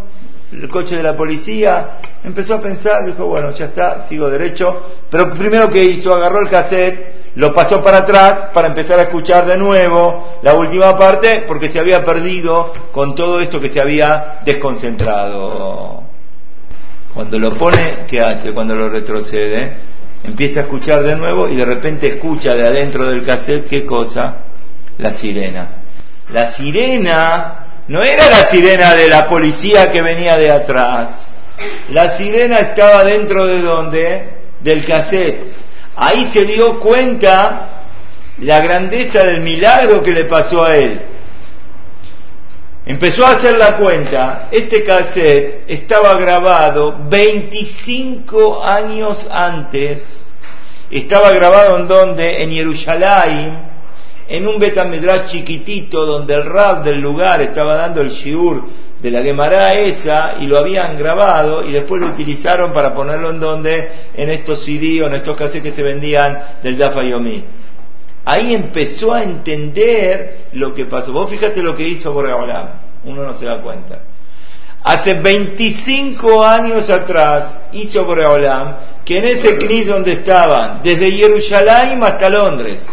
el 0.52 0.68
coche 0.68 0.96
de 0.96 1.02
la 1.02 1.16
policía. 1.16 1.98
Empezó 2.24 2.54
a 2.54 2.62
pensar, 2.62 3.04
dijo, 3.04 3.26
bueno, 3.26 3.50
ya 3.50 3.66
está, 3.66 4.06
sigo 4.08 4.30
derecho. 4.30 4.82
Pero 5.10 5.34
primero 5.34 5.68
que 5.68 5.84
hizo, 5.84 6.14
agarró 6.14 6.40
el 6.40 6.48
cassette, 6.48 7.13
lo 7.36 7.52
pasó 7.52 7.82
para 7.82 7.98
atrás 7.98 8.48
para 8.54 8.68
empezar 8.68 8.98
a 8.98 9.02
escuchar 9.02 9.46
de 9.46 9.56
nuevo 9.56 10.38
la 10.42 10.54
última 10.54 10.96
parte 10.96 11.44
porque 11.46 11.68
se 11.68 11.78
había 11.78 12.04
perdido 12.04 12.72
con 12.92 13.14
todo 13.14 13.40
esto 13.40 13.60
que 13.60 13.72
se 13.72 13.80
había 13.80 14.40
desconcentrado. 14.44 16.02
Cuando 17.12 17.38
lo 17.38 17.54
pone, 17.54 18.04
¿qué 18.08 18.20
hace 18.20 18.52
cuando 18.52 18.74
lo 18.74 18.88
retrocede? 18.88 19.94
empieza 20.24 20.60
a 20.60 20.62
escuchar 20.64 21.02
de 21.02 21.14
nuevo 21.14 21.48
y 21.48 21.54
de 21.54 21.64
repente 21.64 22.08
escucha 22.08 22.54
de 22.54 22.66
adentro 22.66 23.08
del 23.10 23.24
cassette 23.24 23.68
qué 23.68 23.84
cosa? 23.84 24.36
La 24.98 25.12
sirena. 25.12 25.68
La 26.32 26.50
sirena 26.50 27.66
no 27.88 28.02
era 28.02 28.30
la 28.30 28.46
sirena 28.46 28.94
de 28.94 29.08
la 29.08 29.28
policía 29.28 29.90
que 29.90 30.00
venía 30.00 30.36
de 30.38 30.50
atrás. 30.50 31.36
La 31.90 32.16
sirena 32.16 32.58
estaba 32.58 33.04
dentro 33.04 33.46
de 33.46 33.60
donde? 33.60 34.28
Del 34.60 34.84
cassette. 34.84 35.63
Ahí 35.96 36.30
se 36.32 36.44
dio 36.44 36.80
cuenta 36.80 37.68
la 38.38 38.60
grandeza 38.60 39.22
del 39.24 39.40
milagro 39.40 40.02
que 40.02 40.12
le 40.12 40.24
pasó 40.24 40.64
a 40.64 40.76
él. 40.76 41.00
Empezó 42.86 43.24
a 43.24 43.30
hacer 43.30 43.56
la 43.56 43.76
cuenta, 43.78 44.48
este 44.50 44.84
cassette 44.84 45.64
estaba 45.68 46.14
grabado 46.14 46.94
25 47.08 48.62
años 48.62 49.26
antes, 49.30 50.32
estaba 50.90 51.30
grabado 51.30 51.78
en 51.78 51.88
donde, 51.88 52.42
en 52.42 52.50
Jerusalén, 52.50 53.58
en 54.28 54.48
un 54.48 54.58
Betamidrash 54.58 55.30
chiquitito 55.30 56.04
donde 56.04 56.34
el 56.34 56.44
rap 56.44 56.84
del 56.84 57.00
lugar 57.00 57.40
estaba 57.40 57.74
dando 57.74 58.02
el 58.02 58.10
shiur 58.10 58.64
de 59.04 59.10
la 59.10 59.22
Gemara 59.22 59.74
esa 59.74 60.36
y 60.40 60.46
lo 60.46 60.56
habían 60.56 60.96
grabado 60.96 61.62
y 61.62 61.72
después 61.72 62.00
lo 62.00 62.08
utilizaron 62.08 62.72
para 62.72 62.94
ponerlo 62.94 63.28
en 63.28 63.38
donde, 63.38 63.90
en 64.14 64.30
estos 64.30 64.64
CD 64.64 65.02
o 65.02 65.08
en 65.08 65.16
estos 65.16 65.36
cassettes 65.36 65.62
que 65.62 65.72
se 65.72 65.82
vendían 65.82 66.42
del 66.62 66.78
Dafa 66.78 67.02
Yomi. 67.02 67.44
Ahí 68.24 68.54
empezó 68.54 69.12
a 69.12 69.22
entender 69.22 70.46
lo 70.52 70.72
que 70.72 70.86
pasó. 70.86 71.12
Vos 71.12 71.28
fíjate 71.28 71.62
lo 71.62 71.76
que 71.76 71.86
hizo 71.86 72.14
Boreolam, 72.14 72.68
uno 73.04 73.24
no 73.24 73.34
se 73.34 73.44
da 73.44 73.60
cuenta. 73.60 73.98
Hace 74.82 75.12
25 75.12 76.42
años 76.42 76.88
atrás 76.88 77.60
hizo 77.72 78.06
Boreolam 78.06 78.76
que 79.04 79.18
en 79.18 79.24
ese 79.24 79.58
CNIS 79.58 79.86
donde 79.86 80.12
estaban, 80.12 80.80
desde 80.82 81.12
Jerusalén 81.12 82.02
hasta 82.02 82.30
Londres, 82.30 82.86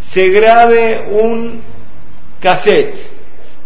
se 0.00 0.30
grabe 0.30 1.08
un 1.10 1.60
cassette 2.40 3.21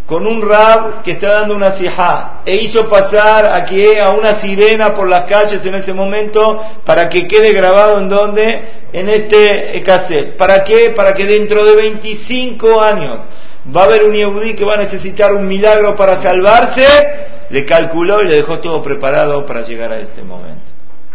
con 0.07 0.25
un 0.25 0.41
rab 0.41 1.03
que 1.03 1.11
está 1.11 1.33
dando 1.33 1.53
una 1.53 1.73
sijá 1.73 2.41
e 2.45 2.55
hizo 2.55 2.87
pasar 2.87 3.45
aquí 3.45 3.97
a 3.97 4.11
una 4.11 4.39
sirena 4.39 4.95
por 4.95 5.09
las 5.09 5.23
calles 5.23 5.63
en 5.65 5.75
ese 5.75 5.93
momento 5.93 6.63
para 6.85 7.09
que 7.09 7.27
quede 7.27 7.51
grabado 7.51 7.99
en 7.99 8.07
donde 8.07 8.61
en 8.93 9.09
este 9.09 9.83
cassette. 9.83 10.37
¿Para 10.37 10.63
qué? 10.63 10.93
Para 10.95 11.13
que 11.13 11.25
dentro 11.25 11.65
de 11.65 11.75
25 11.75 12.81
años 12.81 13.19
va 13.75 13.81
a 13.81 13.83
haber 13.83 14.05
un 14.05 14.13
yehudí 14.13 14.55
que 14.55 14.63
va 14.63 14.75
a 14.75 14.77
necesitar 14.77 15.33
un 15.33 15.45
milagro 15.45 15.93
para 15.97 16.21
salvarse, 16.21 16.85
le 17.49 17.65
calculó 17.65 18.23
y 18.23 18.29
le 18.29 18.35
dejó 18.35 18.59
todo 18.59 18.81
preparado 18.81 19.45
para 19.45 19.63
llegar 19.63 19.91
a 19.91 19.99
este 19.99 20.23
momento. 20.23 20.63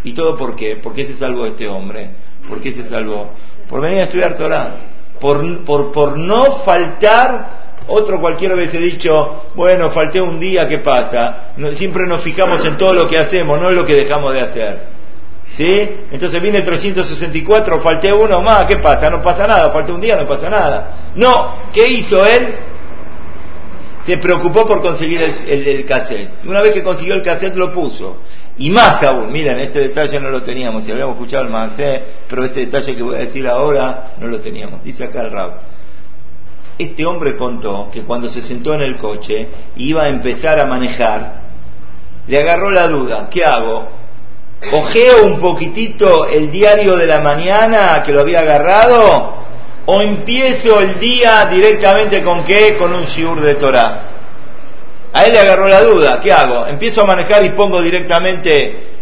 ¿Y 0.05 0.13
todo 0.13 0.37
por 0.37 0.55
qué? 0.55 0.77
¿Por 0.77 0.93
qué 0.93 1.07
se 1.07 1.17
salvó 1.17 1.47
este 1.47 1.67
hombre? 1.67 2.11
¿Por 2.47 2.61
qué 2.61 2.75
se 2.75 2.85
salvó? 2.85 3.31
Por 3.71 3.81
venir 3.81 4.01
a 4.01 4.05
estudiar 4.05 4.37
Torah. 4.37 4.69
Por, 5.19 5.65
por, 5.65 5.93
por 5.93 6.19
no 6.19 6.57
faltar 6.65 7.63
otro 7.89 8.21
cualquiera 8.21 8.55
hubiese 8.55 8.79
dicho, 8.79 9.47
bueno, 9.55 9.91
falté 9.91 10.21
un 10.21 10.39
día, 10.39 10.67
¿qué 10.67 10.79
pasa? 10.79 11.53
siempre 11.75 12.07
nos 12.07 12.23
fijamos 12.23 12.65
en 12.65 12.77
todo 12.77 12.93
lo 12.93 13.09
que 13.09 13.19
hacemos, 13.19 13.61
no 13.61 13.69
en 13.71 13.75
lo 13.75 13.85
que 13.85 13.95
dejamos 13.95 14.33
de 14.33 14.41
hacer. 14.41 14.93
¿Sí? 15.57 15.91
Entonces 16.11 16.41
viene 16.41 16.59
el 16.59 16.65
364, 16.65 17.81
falté 17.81 18.13
uno 18.13 18.41
más, 18.41 18.65
¿qué 18.65 18.77
pasa? 18.77 19.11
No 19.11 19.23
pasa 19.23 19.47
nada, 19.47 19.71
falté 19.71 19.93
un 19.93 20.01
día, 20.01 20.17
no 20.17 20.27
pasa 20.27 20.49
nada. 20.49 20.95
No, 21.15 21.57
¿qué 21.73 21.87
hizo 21.87 22.25
él? 22.25 22.55
Se 24.07 24.17
preocupó 24.17 24.67
por 24.67 24.81
conseguir 24.83 25.21
el, 25.23 25.69
el, 25.69 25.85
cassette. 25.85 26.45
Una 26.45 26.61
vez 26.61 26.73
que 26.73 26.83
consiguió 26.83 27.15
el 27.15 27.23
cassette 27.23 27.55
lo 27.55 27.71
puso. 27.71 28.19
Y 28.57 28.71
más 28.71 29.03
aún, 29.03 29.31
miren, 29.31 29.59
este 29.61 29.81
detalle 29.81 30.19
no 30.21 30.31
lo 30.31 30.43
teníamos, 30.43 30.85
si 30.85 30.91
habíamos 30.91 31.15
escuchado 31.15 31.45
el 31.45 31.51
Mansé, 31.51 32.03
pero 32.29 32.45
este 32.45 32.61
detalle 32.61 32.97
que 32.97 33.03
voy 33.03 33.17
a 33.17 33.21
decir 33.21 33.47
ahora 33.47 34.15
no 34.19 34.27
lo 34.27 34.41
teníamos. 34.41 34.83
Dice 34.83 35.05
acá 35.05 35.23
el 35.23 35.31
Rab. 35.31 35.72
Este 36.83 37.07
hombre 37.07 37.37
contó 37.37 37.89
que 37.93 38.03
cuando 38.03 38.29
se 38.29 38.43
sentó 38.43 38.75
en 38.75 38.83
el 38.83 38.97
coche 38.97 39.49
iba 39.77 40.05
a 40.05 40.09
empezar 40.09 40.59
a 40.59 40.67
manejar, 40.67 41.43
le 42.27 42.39
agarró 42.41 42.71
la 42.71 42.89
duda, 42.89 43.29
¿qué 43.31 43.45
hago? 43.45 44.03
ojeo 44.71 45.25
un 45.25 45.41
poquitito 45.41 46.27
el 46.27 46.51
diario 46.51 46.97
de 46.97 47.07
la 47.07 47.21
mañana 47.21 48.03
que 48.05 48.13
lo 48.13 48.21
había 48.21 48.41
agarrado 48.41 49.43
o 49.87 50.01
empiezo 50.01 50.81
el 50.81 51.01
día 51.01 51.47
directamente 51.47 52.23
con 52.23 52.45
qué? 52.45 52.77
Con 52.77 52.95
un 52.95 53.05
shiur 53.05 53.41
de 53.41 53.57
Torah. 53.57 54.03
A 55.13 55.25
él 55.25 55.33
le 55.33 55.41
agarró 55.41 55.67
la 55.67 55.83
duda, 55.83 56.21
¿qué 56.21 56.33
hago? 56.33 56.67
Empiezo 56.67 57.03
a 57.03 57.07
manejar 57.07 57.45
y 57.45 57.51
pongo 57.51 57.83
directamente 57.83 58.93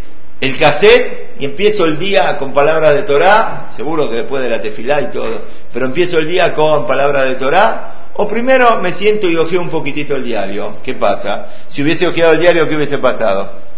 el 0.40 0.58
cassette 0.58 1.34
y 1.38 1.44
empiezo 1.44 1.84
el 1.84 1.98
día 1.98 2.36
con 2.38 2.52
palabras 2.52 2.94
de 2.94 3.02
Torah, 3.02 3.68
seguro 3.76 4.08
que 4.08 4.16
después 4.16 4.42
de 4.42 4.48
la 4.48 4.60
tefilá 4.60 5.02
y 5.02 5.06
todo, 5.10 5.42
pero 5.72 5.86
empiezo 5.86 6.18
el 6.18 6.28
día 6.28 6.54
con 6.54 6.86
palabras 6.86 7.26
de 7.26 7.34
Torah, 7.36 7.94
o 8.14 8.28
primero 8.28 8.80
me 8.80 8.92
siento 8.92 9.28
y 9.28 9.36
ojeo 9.36 9.62
un 9.62 9.70
poquitito 9.70 10.16
el 10.16 10.24
diario. 10.24 10.78
¿Qué 10.82 10.94
pasa? 10.94 11.46
Si 11.68 11.82
hubiese 11.82 12.06
ojeado 12.06 12.32
el 12.32 12.40
diario, 12.40 12.68
¿qué 12.68 12.76
hubiese 12.76 12.98
pasado? 12.98 13.70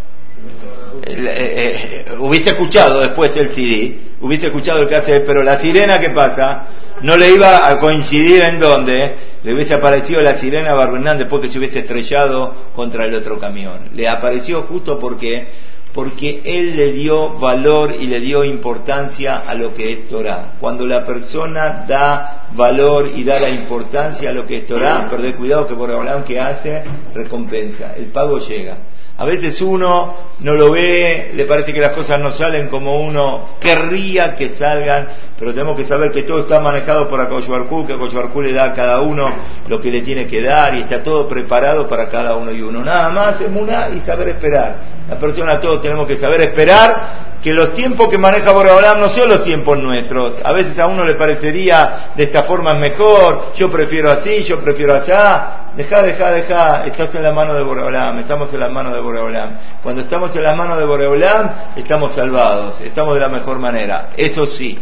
Eh, 1.05 2.05
eh, 2.07 2.13
hubiese 2.19 2.51
escuchado 2.51 3.01
después 3.01 3.37
el 3.37 3.51
CD, 3.51 3.99
hubiese 4.21 4.47
escuchado 4.47 4.81
el 4.83 4.89
cassette, 4.89 5.25
pero 5.25 5.43
la 5.43 5.59
sirena, 5.59 5.99
¿qué 5.99 6.11
pasa? 6.11 6.67
No 7.03 7.17
le 7.17 7.31
iba 7.31 7.69
a 7.69 7.79
coincidir 7.79 8.43
en 8.43 8.59
donde 8.59 9.15
le 9.43 9.55
hubiese 9.55 9.75
aparecido 9.75 10.21
la 10.21 10.39
sirena 10.39 10.71
a 10.71 11.15
después 11.15 11.43
que 11.43 11.49
se 11.49 11.59
hubiese 11.59 11.81
estrellado 11.81 12.55
contra 12.77 13.05
el 13.05 13.15
otro 13.15 13.39
camión. 13.39 13.91
Le 13.95 14.09
apareció 14.09 14.63
justo 14.63 14.99
porque 14.99 15.49
porque 15.93 16.43
él 16.45 16.75
le 16.75 16.93
dio 16.93 17.39
valor 17.39 17.95
y 18.01 18.07
le 18.07 18.21
dio 18.21 18.45
importancia 18.45 19.43
a 19.47 19.55
lo 19.55 19.75
que 19.75 19.93
es 19.93 20.09
Torah. 20.09 20.55
Cuando 20.59 20.87
la 20.87 21.05
persona 21.05 21.85
da 21.87 22.47
valor 22.55 23.11
y 23.15 23.25
da 23.25 23.39
la 23.39 23.51
importancia 23.51 24.31
a 24.31 24.33
lo 24.33 24.47
que 24.47 24.59
es 24.59 24.67
Torah, 24.67 25.09
perder 25.11 25.35
cuidado 25.35 25.67
que 25.67 25.75
por 25.75 25.91
el 25.91 26.25
que 26.25 26.41
hace, 26.41 26.83
recompensa, 27.15 27.95
el 27.97 28.07
pago 28.07 28.39
llega. 28.39 28.77
A 29.19 29.27
veces 29.27 29.61
uno 29.61 30.15
no 30.41 30.55
lo 30.55 30.71
ve, 30.71 31.33
le 31.35 31.45
parece 31.45 31.73
que 31.73 31.81
las 31.81 31.93
cosas 31.93 32.19
no 32.19 32.33
salen 32.33 32.69
como 32.69 32.99
uno 32.99 33.51
querría 33.61 34.35
que 34.35 34.51
salgan, 34.55 35.07
pero 35.39 35.53
tenemos 35.53 35.77
que 35.77 35.85
saber 35.85 36.11
que 36.11 36.23
todo 36.23 36.41
está 36.41 36.61
manejado 36.61 37.09
por 37.09 37.21
Akosh 37.21 37.47
que 37.87 37.93
Akosh 37.93 38.37
le 38.43 38.53
da 38.53 38.65
a 38.65 38.73
cada 38.73 39.01
uno 39.03 39.31
lo 39.69 39.81
que 39.81 39.91
le 39.91 40.01
tiene 40.01 40.27
que 40.27 40.43
dar 40.43 40.75
y 40.75 40.81
está 40.81 41.03
todo 41.03 41.29
preparado 41.29 41.87
para 41.87 42.09
cada 42.09 42.37
uno 42.37 42.51
y 42.53 42.63
uno. 42.63 42.83
Nada 42.83 43.11
más 43.11 43.41
es 43.41 43.49
una 43.49 43.91
y 43.91 44.01
saber 44.01 44.29
esperar. 44.29 44.77
La 45.12 45.19
persona 45.19 45.61
todos 45.61 45.83
tenemos 45.83 46.07
que 46.07 46.16
saber 46.16 46.40
esperar 46.40 47.37
que 47.42 47.52
los 47.52 47.75
tiempos 47.75 48.09
que 48.09 48.16
maneja 48.16 48.50
Boreolam 48.50 48.99
no 48.99 49.11
son 49.11 49.28
los 49.28 49.45
tiempos 49.45 49.76
nuestros. 49.76 50.38
A 50.42 50.52
veces 50.52 50.78
a 50.78 50.87
uno 50.87 51.04
le 51.04 51.16
parecería 51.16 52.12
de 52.16 52.25
esta 52.25 52.45
forma 52.45 52.73
mejor, 52.73 53.52
yo 53.54 53.71
prefiero 53.71 54.11
así, 54.11 54.42
yo 54.45 54.59
prefiero 54.59 54.95
allá. 54.95 55.66
Deja, 55.76 56.02
deja, 56.02 56.31
deja, 56.31 56.87
estás 56.87 57.14
en 57.14 57.25
la 57.25 57.33
mano 57.33 57.52
de 57.52 57.62
Boreolam, 57.62 58.21
estamos 58.21 58.54
en 58.54 58.61
la 58.61 58.71
mano 58.71 58.95
de 58.95 59.02
Boreolam. 59.02 59.50
Cuando 59.83 60.00
estamos 60.00 60.35
en 60.35 60.45
la 60.45 60.54
mano 60.54 60.78
de 60.78 60.87
Boreolam, 60.87 61.50
estamos 61.76 62.12
salvados, 62.12 62.81
estamos 62.81 63.12
de 63.12 63.21
la 63.21 63.28
mejor 63.28 63.59
manera. 63.59 64.12
Eso 64.16 64.47
sí, 64.47 64.78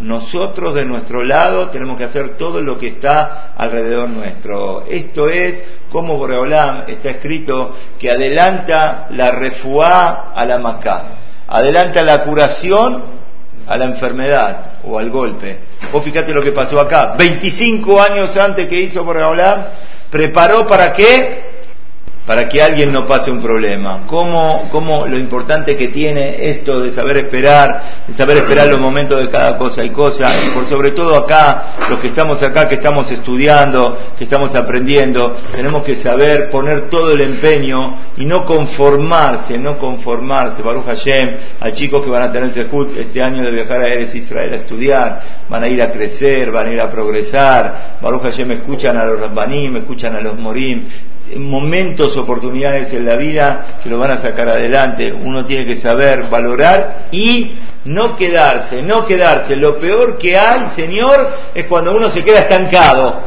nosotros 0.00 0.74
de 0.74 0.84
nuestro 0.84 1.22
lado 1.22 1.70
tenemos 1.70 1.96
que 1.96 2.04
hacer 2.04 2.30
todo 2.30 2.60
lo 2.60 2.78
que 2.78 2.88
está 2.88 3.52
alrededor 3.56 4.08
nuestro. 4.08 4.84
Esto 4.88 5.28
es 5.28 5.62
como 5.90 6.18
Boreolam 6.18 6.84
está 6.88 7.10
escrito 7.10 7.74
que 7.98 8.10
adelanta 8.10 9.06
la 9.10 9.30
refuá 9.30 10.32
a 10.34 10.44
la 10.44 10.58
macá 10.58 11.04
adelanta 11.46 12.02
la 12.02 12.22
curación 12.24 13.02
a 13.66 13.76
la 13.78 13.86
enfermedad 13.86 14.58
o 14.84 14.98
al 14.98 15.10
golpe. 15.10 15.58
Vos 15.92 16.04
fíjate 16.04 16.34
lo 16.34 16.42
que 16.42 16.52
pasó 16.52 16.78
acá. 16.80 17.14
25 17.16 18.00
años 18.00 18.36
antes 18.36 18.66
que 18.66 18.80
hizo 18.80 19.04
Boreolam, 19.04 19.64
preparó 20.10 20.66
para 20.66 20.92
qué? 20.92 21.43
Para 22.26 22.48
que 22.48 22.62
alguien 22.62 22.90
no 22.92 23.06
pase 23.06 23.30
un 23.30 23.42
problema. 23.42 24.04
¿Cómo, 24.06 24.68
¿Cómo, 24.70 25.06
lo 25.06 25.18
importante 25.18 25.76
que 25.76 25.88
tiene 25.88 26.48
esto 26.48 26.80
de 26.80 26.90
saber 26.90 27.18
esperar, 27.18 28.04
de 28.06 28.14
saber 28.14 28.38
esperar 28.38 28.68
los 28.68 28.80
momentos 28.80 29.20
de 29.20 29.30
cada 29.30 29.58
cosa 29.58 29.84
y 29.84 29.90
cosa, 29.90 30.30
y 30.42 30.54
por 30.54 30.66
sobre 30.66 30.92
todo 30.92 31.16
acá, 31.16 31.74
los 31.90 31.98
que 31.98 32.08
estamos 32.08 32.42
acá, 32.42 32.66
que 32.66 32.76
estamos 32.76 33.10
estudiando, 33.10 33.98
que 34.16 34.24
estamos 34.24 34.54
aprendiendo, 34.54 35.36
tenemos 35.54 35.82
que 35.82 35.96
saber 35.96 36.50
poner 36.50 36.88
todo 36.88 37.12
el 37.12 37.20
empeño 37.20 37.96
y 38.16 38.24
no 38.24 38.46
conformarse, 38.46 39.58
no 39.58 39.78
conformarse. 39.78 40.62
Baruch 40.62 40.86
Hashem, 40.86 41.36
a 41.60 41.72
chicos 41.72 42.02
que 42.02 42.10
van 42.10 42.22
a 42.22 42.32
tener 42.32 42.52
Sehut 42.52 42.96
este 42.96 43.22
año 43.22 43.42
de 43.42 43.50
viajar 43.50 43.82
a 43.82 43.88
Eres 43.88 44.14
Israel 44.14 44.52
a 44.54 44.56
estudiar, 44.56 45.22
van 45.48 45.62
a 45.62 45.68
ir 45.68 45.82
a 45.82 45.90
crecer, 45.90 46.50
van 46.50 46.68
a 46.68 46.72
ir 46.72 46.80
a 46.80 46.88
progresar. 46.88 47.98
Baruch 48.00 48.22
Hashem 48.22 48.50
escuchan 48.52 48.96
a 48.96 49.04
los 49.04 49.20
Rabbanim, 49.20 49.76
escuchan 49.76 50.16
a 50.16 50.20
los 50.20 50.38
Morim, 50.38 50.86
momentos, 51.36 52.16
oportunidades 52.16 52.92
en 52.92 53.06
la 53.06 53.16
vida 53.16 53.78
que 53.82 53.88
lo 53.88 53.98
van 53.98 54.12
a 54.12 54.18
sacar 54.18 54.48
adelante. 54.48 55.12
Uno 55.12 55.44
tiene 55.44 55.64
que 55.64 55.76
saber 55.76 56.24
valorar 56.28 57.06
y 57.10 57.54
no 57.84 58.16
quedarse, 58.16 58.82
no 58.82 59.04
quedarse. 59.04 59.56
Lo 59.56 59.78
peor 59.78 60.18
que 60.18 60.36
hay, 60.36 60.68
Señor, 60.68 61.30
es 61.54 61.66
cuando 61.66 61.96
uno 61.96 62.10
se 62.10 62.22
queda 62.22 62.40
estancado. 62.40 63.20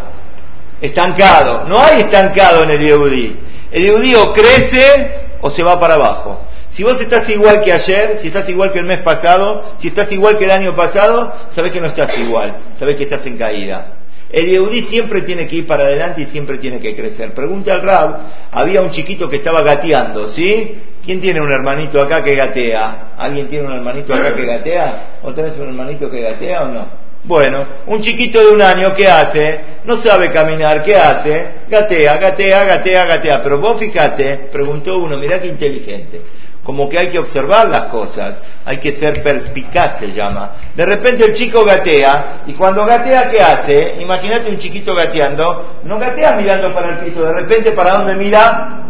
Estancado. 0.81 1.65
No 1.65 1.79
hay 1.79 2.01
estancado 2.01 2.63
en 2.63 2.71
el 2.71 2.79
Yehudi. 2.79 3.39
El 3.71 3.83
Yehudi 3.83 4.15
o 4.15 4.31
crece 4.31 5.11
o 5.41 5.49
se 5.49 5.63
va 5.63 5.79
para 5.79 5.95
abajo. 5.95 6.41
Si 6.69 6.83
vos 6.83 6.99
estás 7.01 7.27
igual 7.29 7.61
que 7.61 7.73
ayer, 7.73 8.17
si 8.17 8.27
estás 8.27 8.47
igual 8.49 8.71
que 8.71 8.79
el 8.79 8.85
mes 8.85 8.99
pasado, 8.99 9.63
si 9.77 9.87
estás 9.87 10.11
igual 10.11 10.37
que 10.37 10.45
el 10.45 10.51
año 10.51 10.75
pasado, 10.75 11.33
sabes 11.55 11.71
que 11.71 11.81
no 11.81 11.87
estás 11.87 12.15
igual, 12.19 12.55
sabes 12.77 12.95
que 12.97 13.03
estás 13.03 13.25
en 13.25 13.37
caída. 13.37 13.96
El 14.31 14.45
Yehudí 14.47 14.81
siempre 14.81 15.21
tiene 15.21 15.47
que 15.47 15.57
ir 15.57 15.67
para 15.67 15.83
adelante 15.83 16.21
y 16.21 16.25
siempre 16.25 16.57
tiene 16.57 16.79
que 16.79 16.95
crecer. 16.95 17.33
Pregunta 17.33 17.73
al 17.73 17.81
Rab, 17.81 18.17
había 18.51 18.81
un 18.81 18.91
chiquito 18.91 19.29
que 19.29 19.37
estaba 19.37 19.61
gateando, 19.61 20.27
¿sí? 20.27 20.75
¿Quién 21.05 21.21
tiene 21.21 21.39
un 21.39 21.51
hermanito 21.51 22.01
acá 22.01 22.23
que 22.23 22.35
gatea? 22.35 23.13
¿Alguien 23.17 23.47
tiene 23.47 23.67
un 23.67 23.73
hermanito 23.73 24.13
acá 24.13 24.35
que 24.35 24.45
gatea? 24.45 25.03
¿O 25.23 25.33
tenés 25.33 25.57
un 25.57 25.69
hermanito 25.69 26.09
que 26.11 26.21
gatea 26.21 26.63
o 26.63 26.67
no? 26.67 27.07
Bueno, 27.23 27.65
un 27.87 28.01
chiquito 28.01 28.39
de 28.39 28.53
un 28.53 28.61
año, 28.61 28.93
¿qué 28.93 29.07
hace? 29.07 29.59
No 29.85 29.97
sabe 29.97 30.31
caminar, 30.31 30.83
¿qué 30.83 30.95
hace? 30.95 31.47
Gatea, 31.69 32.17
gatea, 32.17 32.63
gatea, 32.65 33.05
gatea. 33.05 33.43
Pero 33.43 33.59
vos 33.59 33.79
fíjate, 33.79 34.49
preguntó 34.51 34.97
uno, 34.97 35.17
mirá 35.17 35.41
qué 35.41 35.47
inteligente 35.47 36.21
como 36.67 36.89
que 36.89 36.99
hay 36.99 37.07
que 37.07 37.17
observar 37.17 37.69
las 37.69 37.83
cosas, 37.85 38.41
hay 38.65 38.79
que 38.79 38.91
ser 38.91 39.23
perspicaz 39.23 39.99
se 39.99 40.11
llama. 40.11 40.51
De 40.75 40.85
repente 40.85 41.23
el 41.23 41.33
chico 41.33 41.63
gatea, 41.63 42.41
y 42.45 42.51
cuando 42.55 42.85
gatea, 42.85 43.29
¿qué 43.29 43.41
hace? 43.41 43.95
Imagínate 44.01 44.49
un 44.49 44.57
chiquito 44.57 44.93
gateando, 44.93 45.79
no 45.85 45.97
gatea 45.97 46.33
mirando 46.33 46.73
para 46.73 46.89
el 46.89 46.97
piso, 46.97 47.23
de 47.23 47.31
repente 47.31 47.71
¿para 47.71 47.99
dónde 47.99 48.15
mira? 48.15 48.81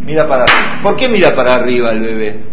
Mira 0.00 0.26
para 0.26 0.42
arriba. 0.42 0.80
¿Por 0.82 0.96
qué 0.96 1.08
mira 1.08 1.36
para 1.36 1.54
arriba 1.54 1.92
el 1.92 2.00
bebé? 2.00 2.51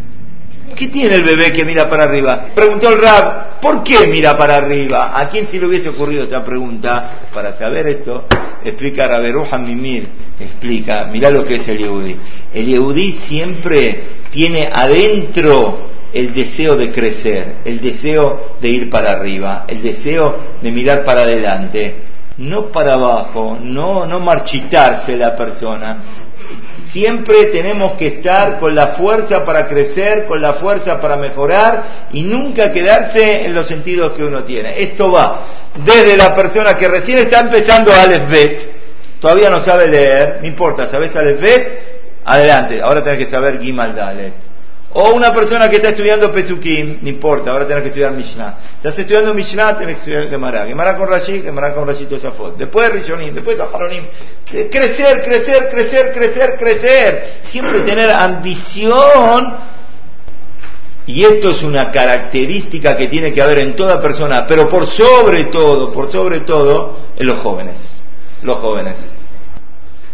¿Qué 0.80 0.88
tiene 0.88 1.16
el 1.16 1.24
bebé 1.24 1.52
que 1.52 1.66
mira 1.66 1.90
para 1.90 2.04
arriba? 2.04 2.52
Preguntó 2.56 2.88
el 2.88 3.02
Rab, 3.02 3.60
¿por 3.60 3.84
qué 3.84 4.08
mira 4.08 4.38
para 4.38 4.56
arriba? 4.56 5.12
¿A 5.14 5.28
quién 5.28 5.46
si 5.48 5.60
le 5.60 5.66
hubiese 5.66 5.90
ocurrido 5.90 6.24
esta 6.24 6.42
pregunta? 6.42 7.28
Para 7.34 7.58
saber 7.58 7.86
esto, 7.88 8.24
explica 8.64 9.06
Raberuja 9.06 9.58
Mimir, 9.58 10.08
explica, 10.40 11.04
mira 11.12 11.32
lo 11.32 11.44
que 11.44 11.58
es 11.58 11.68
el 11.68 11.80
Yehudi. 11.80 12.16
El 12.54 12.66
Yehudi 12.66 13.12
siempre 13.12 14.04
tiene 14.32 14.70
adentro 14.72 15.90
el 16.14 16.34
deseo 16.34 16.78
de 16.78 16.94
crecer, 16.94 17.58
el 17.66 17.82
deseo 17.82 18.56
de 18.62 18.70
ir 18.70 18.90
para 18.90 19.12
arriba, 19.12 19.66
el 19.68 19.82
deseo 19.82 20.38
de 20.62 20.72
mirar 20.72 21.04
para 21.04 21.24
adelante, 21.24 22.04
no 22.38 22.72
para 22.72 22.94
abajo, 22.94 23.58
no, 23.62 24.06
no 24.06 24.22
marchitarse 24.22 25.18
la 25.18 25.36
persona, 25.36 26.29
Siempre 26.92 27.46
tenemos 27.48 27.94
que 27.98 28.08
estar 28.08 28.60
con 28.60 28.74
la 28.74 28.88
fuerza 28.90 29.46
para 29.46 29.68
crecer, 29.68 30.26
con 30.26 30.42
la 30.42 30.54
fuerza 30.54 31.00
para 31.00 31.18
mejorar 31.18 32.08
y 32.12 32.24
nunca 32.24 32.72
quedarse 32.72 33.46
en 33.46 33.54
los 33.54 33.68
sentidos 33.68 34.14
que 34.14 34.24
uno 34.24 34.44
tiene. 34.44 34.82
Esto 34.82 35.12
va 35.12 35.42
desde 35.76 36.18
la 36.18 36.36
persona 36.36 36.76
que 36.78 36.88
recién 36.88 37.20
está 37.20 37.42
empezando 37.42 37.92
a 37.94 38.06
Bet, 38.06 39.20
todavía 39.20 39.50
no 39.50 39.64
sabe 39.64 39.88
leer, 39.88 40.40
no 40.42 40.48
importa, 40.48 40.90
¿sabes 40.90 41.14
Bet? 41.14 41.90
Adelante, 42.26 42.82
ahora 42.82 43.04
tenés 43.04 43.20
que 43.20 43.30
saber 43.30 43.60
Gimal 43.60 43.96
Dalet. 43.96 44.49
O 44.92 45.12
una 45.12 45.32
persona 45.32 45.70
que 45.70 45.76
está 45.76 45.90
estudiando 45.90 46.32
Pezukim, 46.32 46.98
no 47.02 47.10
importa, 47.10 47.52
ahora 47.52 47.68
tienes 47.68 47.84
que 47.84 47.90
estudiar 47.90 48.12
Mishnah. 48.12 48.58
Estás 48.78 48.98
estudiando 48.98 49.36
Mishnah, 49.36 49.78
tienes 49.78 49.96
que 49.96 50.00
estudiar 50.00 50.30
Gemara. 50.30 50.66
Gemara 50.66 50.98
con 50.98 51.08
Rashi, 51.08 51.42
Gemara 51.42 51.76
con 51.76 51.88
Rashi 51.88 52.06
Tosafot. 52.08 52.58
Después 52.58 52.92
Rishonim, 52.92 53.36
después 53.36 53.60
Aharonim. 53.60 54.06
Crecer, 54.46 55.22
crecer, 55.24 55.70
crecer, 55.70 56.12
crecer, 56.12 56.56
crecer. 56.58 57.34
Siempre 57.44 57.82
tener 57.82 58.10
ambición. 58.10 59.54
Y 61.06 61.24
esto 61.24 61.52
es 61.52 61.62
una 61.62 61.92
característica 61.92 62.98
que 62.98 63.08
tiene 63.08 63.32
que 63.32 63.42
haber 63.44 63.60
en 63.60 63.76
toda 63.76 64.02
persona, 64.02 64.48
pero 64.48 64.70
por 64.70 64.88
sobre 64.88 65.46
todo, 65.46 65.92
por 65.92 66.12
sobre 66.12 66.40
todo, 66.40 66.98
en 67.16 67.28
los 67.28 67.40
jóvenes. 67.40 68.02
Los 68.42 68.58
jóvenes. 68.58 69.19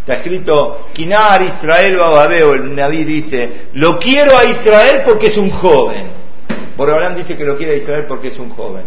Está 0.05 0.17
escrito, 0.17 0.89
Kinar 0.93 1.41
Israel 1.41 1.97
Bababeo, 1.97 2.53
el 2.53 2.75
Naví 2.75 3.03
dice, 3.03 3.69
lo 3.73 3.97
quiero 3.97 4.37
a 4.37 4.45
Israel 4.45 5.01
porque 5.03 5.27
es 5.27 5.37
un 5.37 5.49
joven. 5.49 6.05
Borobalán 6.77 7.15
dice 7.15 7.35
que 7.35 7.43
lo 7.43 7.57
quiere 7.57 7.73
a 7.73 7.77
Israel 7.77 8.05
porque 8.07 8.27
es 8.27 8.37
un 8.37 8.51
joven. 8.51 8.83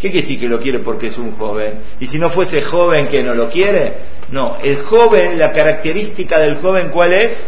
¿Qué 0.00 0.10
quiere 0.10 0.22
decir 0.22 0.40
que 0.40 0.48
lo 0.48 0.58
quiere 0.58 0.80
porque 0.80 1.06
es 1.06 1.18
un 1.18 1.36
joven? 1.36 1.78
Y 2.00 2.08
si 2.08 2.18
no 2.18 2.30
fuese 2.30 2.62
joven 2.62 3.06
que 3.06 3.22
no 3.22 3.32
lo 3.32 3.48
quiere, 3.48 3.94
no, 4.32 4.56
el 4.60 4.82
joven, 4.82 5.38
la 5.38 5.52
característica 5.52 6.40
del 6.40 6.56
joven, 6.56 6.90
¿cuál 6.90 7.12
es? 7.12 7.44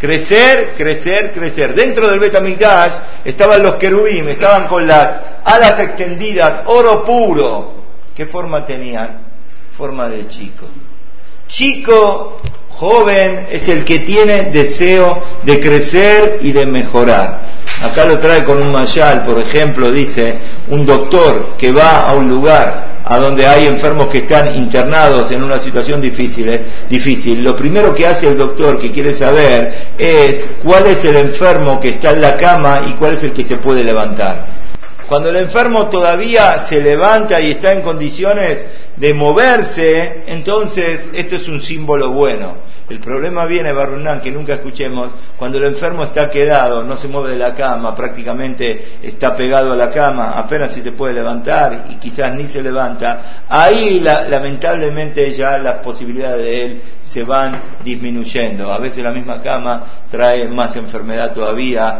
Crecer, 0.00 0.72
crecer, 0.76 1.30
crecer. 1.30 1.72
Dentro 1.72 2.08
del 2.08 2.18
Betamigdash 2.18 2.98
estaban 3.24 3.62
los 3.62 3.76
querubim, 3.76 4.26
estaban 4.26 4.66
con 4.66 4.88
las 4.88 5.20
alas 5.44 5.78
extendidas, 5.78 6.64
oro 6.66 7.04
puro. 7.04 7.74
¿Qué 8.12 8.26
forma 8.26 8.66
tenían? 8.66 9.20
Forma 9.76 10.08
de 10.08 10.28
chico. 10.28 10.66
Chico, 11.48 12.38
joven, 12.70 13.46
es 13.50 13.68
el 13.68 13.84
que 13.84 14.00
tiene 14.00 14.50
deseo 14.50 15.22
de 15.44 15.60
crecer 15.60 16.38
y 16.42 16.52
de 16.52 16.66
mejorar. 16.66 17.40
Acá 17.82 18.04
lo 18.04 18.18
trae 18.18 18.44
con 18.44 18.60
un 18.60 18.72
mayal, 18.72 19.24
por 19.24 19.38
ejemplo, 19.38 19.90
dice, 19.90 20.34
un 20.68 20.84
doctor 20.84 21.54
que 21.58 21.72
va 21.72 22.08
a 22.08 22.14
un 22.14 22.28
lugar 22.28 22.96
a 23.04 23.18
donde 23.18 23.46
hay 23.46 23.66
enfermos 23.66 24.08
que 24.08 24.18
están 24.18 24.56
internados 24.56 25.30
en 25.30 25.42
una 25.42 25.60
situación 25.60 26.00
difícil, 26.00 26.48
eh, 26.48 26.64
difícil, 26.88 27.42
lo 27.42 27.54
primero 27.54 27.94
que 27.94 28.04
hace 28.04 28.26
el 28.26 28.36
doctor 28.36 28.80
que 28.80 28.90
quiere 28.90 29.14
saber 29.14 29.92
es 29.96 30.44
cuál 30.64 30.86
es 30.86 31.04
el 31.04 31.16
enfermo 31.16 31.78
que 31.78 31.90
está 31.90 32.10
en 32.10 32.20
la 32.20 32.36
cama 32.36 32.82
y 32.88 32.94
cuál 32.94 33.14
es 33.14 33.22
el 33.22 33.32
que 33.32 33.44
se 33.44 33.58
puede 33.58 33.84
levantar. 33.84 34.46
Cuando 35.08 35.28
el 35.28 35.36
enfermo 35.36 35.86
todavía 35.86 36.64
se 36.66 36.80
levanta 36.80 37.40
y 37.40 37.52
está 37.52 37.72
en 37.72 37.82
condiciones 37.82 38.66
de 38.96 39.12
moverse, 39.12 40.24
entonces 40.26 41.08
esto 41.12 41.36
es 41.36 41.48
un 41.48 41.60
símbolo 41.60 42.10
bueno. 42.10 42.54
El 42.88 43.00
problema 43.00 43.46
viene, 43.46 43.72
Barunán, 43.72 44.20
que 44.20 44.30
nunca 44.30 44.54
escuchemos, 44.54 45.10
cuando 45.36 45.58
el 45.58 45.64
enfermo 45.64 46.04
está 46.04 46.30
quedado, 46.30 46.84
no 46.84 46.96
se 46.96 47.08
mueve 47.08 47.30
de 47.30 47.36
la 47.36 47.52
cama, 47.52 47.94
prácticamente 47.96 48.98
está 49.02 49.34
pegado 49.34 49.72
a 49.72 49.76
la 49.76 49.90
cama, 49.90 50.30
apenas 50.36 50.72
si 50.72 50.82
se 50.82 50.92
puede 50.92 51.14
levantar 51.14 51.86
y 51.90 51.96
quizás 51.96 52.32
ni 52.34 52.44
se 52.46 52.62
levanta, 52.62 53.44
ahí 53.48 53.98
lamentablemente 53.98 55.32
ya 55.32 55.58
las 55.58 55.78
posibilidades 55.78 56.44
de 56.44 56.64
él 56.64 56.82
se 57.02 57.24
van 57.24 57.60
disminuyendo. 57.84 58.72
A 58.72 58.78
veces 58.78 59.02
la 59.02 59.10
misma 59.10 59.42
cama 59.42 60.04
trae 60.08 60.48
más 60.48 60.76
enfermedad 60.76 61.32
todavía 61.32 61.98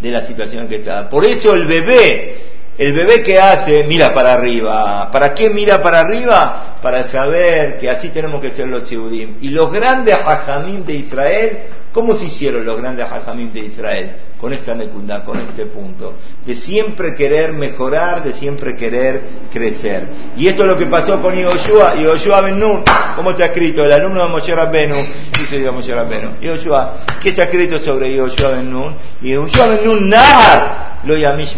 de 0.00 0.10
la 0.10 0.22
situación 0.22 0.68
que 0.68 0.76
está. 0.76 1.06
Por 1.06 1.24
eso 1.26 1.54
el 1.54 1.66
bebé 1.66 2.51
el 2.78 2.92
bebé 2.92 3.22
que 3.22 3.38
hace 3.38 3.84
mira 3.84 4.14
para 4.14 4.34
arriba. 4.34 5.10
¿Para 5.10 5.34
qué 5.34 5.50
mira 5.50 5.80
para 5.80 6.00
arriba? 6.00 6.71
Para 6.82 7.04
saber 7.04 7.78
que 7.78 7.88
así 7.88 8.10
tenemos 8.10 8.40
que 8.40 8.50
ser 8.50 8.66
los 8.66 8.84
chiudim. 8.84 9.36
Y 9.40 9.50
los 9.50 9.72
grandes 9.72 10.14
hajamim 10.14 10.84
de 10.84 10.94
Israel, 10.94 11.58
¿cómo 11.92 12.16
se 12.16 12.24
hicieron 12.24 12.64
los 12.64 12.80
grandes 12.80 13.06
hajamim 13.10 13.52
de 13.52 13.60
Israel? 13.60 14.16
Con 14.40 14.52
esta 14.52 14.74
necunda, 14.74 15.24
con 15.24 15.38
este 15.40 15.66
punto. 15.66 16.14
De 16.44 16.56
siempre 16.56 17.14
querer 17.14 17.52
mejorar, 17.52 18.24
de 18.24 18.32
siempre 18.32 18.74
querer 18.74 19.22
crecer. 19.52 20.08
Y 20.36 20.48
esto 20.48 20.62
es 20.62 20.68
lo 20.68 20.76
que 20.76 20.86
pasó 20.86 21.22
con 21.22 21.34
Yoshua. 21.34 21.94
Yoshua 21.94 22.40
Ben 22.40 22.58
Nun, 22.58 22.82
¿cómo 23.14 23.30
está 23.30 23.46
escrito? 23.46 23.84
El 23.84 23.92
alumno 23.92 24.24
de 24.24 24.28
Moshe 24.28 24.54
Rabbenu. 24.54 24.96
Dice 25.38 25.70
Moshe 25.70 25.94
Rabbenu. 25.94 26.40
Yoshua, 26.40 26.96
¿qué 27.22 27.28
está 27.28 27.44
escrito 27.44 27.78
sobre 27.78 28.12
Yoshua 28.14 28.50
Ben 28.50 28.70
Nun? 28.70 28.94
Yoshua 29.20 29.68
Ben 29.68 29.84
Nun, 29.84 30.08
Nahar, 30.08 31.00
lo 31.04 31.16
yamish 31.16 31.56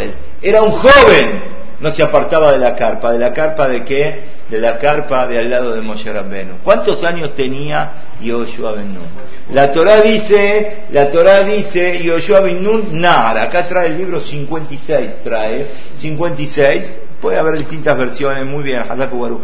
él 0.00 0.14
era 0.42 0.62
un 0.62 0.72
joven, 0.72 1.42
no 1.80 1.90
se 1.90 2.02
apartaba 2.02 2.52
de 2.52 2.58
la 2.58 2.74
carpa. 2.74 3.12
¿De 3.12 3.18
la 3.18 3.32
carpa 3.32 3.68
de 3.68 3.84
qué? 3.84 4.39
De 4.50 4.58
la 4.58 4.76
carpa 4.78 5.26
de 5.28 5.38
al 5.38 5.48
lado 5.48 5.74
de 5.74 5.80
Moshe 5.80 6.12
Rabbenu. 6.12 6.58
¿Cuántos 6.64 7.04
años 7.04 7.34
tenía 7.36 7.90
Yoshua 8.20 8.72
Ben 8.72 8.92
Nun? 8.92 9.06
La 9.52 9.70
Torah 9.70 10.00
dice, 10.00 10.84
la 10.90 11.08
Torah 11.08 11.44
dice 11.44 12.02
Yoshua 12.02 12.40
Ben 12.40 12.62
Nun 12.62 13.00
nada. 13.00 13.42
Acá 13.42 13.66
trae 13.66 13.86
el 13.86 13.98
libro 13.98 14.20
56, 14.20 15.22
trae 15.22 15.66
56. 15.98 16.98
Puede 17.20 17.38
haber 17.38 17.58
distintas 17.58 17.96
versiones, 17.96 18.44
muy 18.46 18.64
bien, 18.64 18.80
Hazaku 18.80 19.20
Baruch 19.20 19.42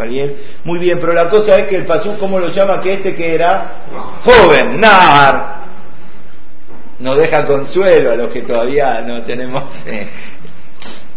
muy 0.64 0.78
bien, 0.78 0.98
pero 0.98 1.12
la 1.12 1.28
cosa 1.28 1.58
es 1.58 1.68
que 1.68 1.76
el 1.76 1.84
pasú, 1.84 2.16
¿cómo 2.18 2.38
lo 2.38 2.48
llama? 2.48 2.80
Que 2.80 2.94
este 2.94 3.14
que 3.14 3.34
era 3.34 3.82
joven, 4.24 4.80
Nar, 4.80 5.56
nos 6.98 7.18
deja 7.18 7.46
consuelo 7.46 8.12
a 8.12 8.16
los 8.16 8.30
que 8.30 8.42
todavía 8.42 9.02
no 9.02 9.22
tenemos 9.22 9.64
eh, 9.84 10.08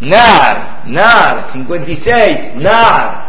Nar, 0.01 0.81
Nar, 0.85 1.45
56, 1.53 2.55
Nar. 2.55 3.28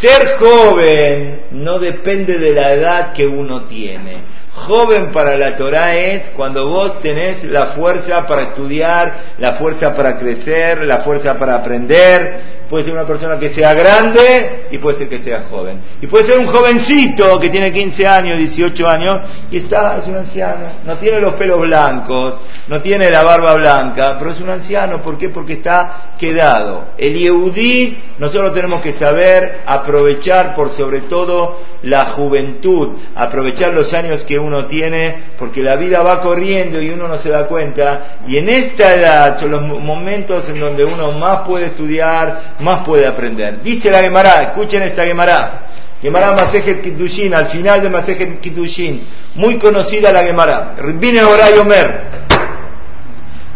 Ser 0.00 0.38
joven 0.38 1.42
no 1.50 1.78
depende 1.78 2.38
de 2.38 2.54
la 2.54 2.72
edad 2.72 3.12
que 3.12 3.26
uno 3.26 3.62
tiene. 3.62 4.16
Joven 4.54 5.10
para 5.12 5.36
la 5.36 5.56
Torah 5.56 5.94
es 5.94 6.30
cuando 6.30 6.68
vos 6.68 7.00
tenés 7.00 7.44
la 7.44 7.66
fuerza 7.68 8.26
para 8.26 8.42
estudiar, 8.44 9.14
la 9.38 9.54
fuerza 9.54 9.94
para 9.94 10.16
crecer, 10.16 10.84
la 10.84 10.98
fuerza 10.98 11.38
para 11.38 11.56
aprender, 11.56 12.59
puede 12.70 12.84
ser 12.84 12.92
una 12.92 13.04
persona 13.04 13.36
que 13.36 13.50
sea 13.50 13.74
grande 13.74 14.68
y 14.70 14.78
puede 14.78 14.98
ser 14.98 15.08
que 15.08 15.18
sea 15.18 15.46
joven. 15.50 15.80
Y 16.00 16.06
puede 16.06 16.24
ser 16.26 16.38
un 16.38 16.46
jovencito 16.46 17.40
que 17.40 17.48
tiene 17.48 17.72
15 17.72 18.06
años, 18.06 18.38
18 18.38 18.88
años 18.88 19.20
y 19.50 19.56
está, 19.56 19.98
es 19.98 20.06
un 20.06 20.14
anciano, 20.14 20.66
no 20.84 20.96
tiene 20.96 21.20
los 21.20 21.34
pelos 21.34 21.60
blancos, 21.60 22.36
no 22.68 22.80
tiene 22.80 23.10
la 23.10 23.24
barba 23.24 23.54
blanca, 23.54 24.14
pero 24.16 24.30
es 24.30 24.40
un 24.40 24.50
anciano, 24.50 25.02
¿por 25.02 25.18
qué? 25.18 25.30
Porque 25.30 25.54
está 25.54 26.12
quedado. 26.16 26.90
El 26.96 27.18
Yehudí, 27.18 27.98
nosotros 28.18 28.54
tenemos 28.54 28.80
que 28.82 28.92
saber 28.92 29.62
aprovechar 29.66 30.54
por 30.54 30.70
sobre 30.70 31.00
todo 31.00 31.58
la 31.82 32.06
juventud, 32.10 32.90
aprovechar 33.16 33.74
los 33.74 33.92
años 33.94 34.22
que 34.22 34.38
uno 34.38 34.66
tiene, 34.66 35.32
porque 35.36 35.62
la 35.62 35.74
vida 35.74 36.02
va 36.02 36.20
corriendo 36.20 36.80
y 36.80 36.90
uno 36.90 37.08
no 37.08 37.18
se 37.18 37.30
da 37.30 37.46
cuenta, 37.46 38.18
y 38.28 38.36
en 38.36 38.48
esta 38.48 38.94
edad 38.94 39.40
son 39.40 39.50
los 39.50 39.62
momentos 39.62 40.48
en 40.48 40.60
donde 40.60 40.84
uno 40.84 41.10
más 41.12 41.40
puede 41.40 41.66
estudiar, 41.66 42.54
más 42.60 42.84
puede 42.84 43.06
aprender. 43.06 43.62
Dice 43.62 43.90
la 43.90 44.00
Gemara, 44.00 44.42
escuchen 44.42 44.82
esta 44.82 45.04
Gemara. 45.04 45.66
Gemara 46.00 46.32
Masejet 46.32 46.80
Kiddushin, 46.80 47.34
al 47.34 47.48
final 47.48 47.82
de 47.82 47.90
Masejet 47.90 48.40
Kiddushin, 48.40 49.06
muy 49.34 49.58
conocida 49.58 50.12
la 50.12 50.24
Gemara. 50.24 50.74
Rbine 50.78 51.22
Oray 51.24 51.58
Omer. 51.58 52.02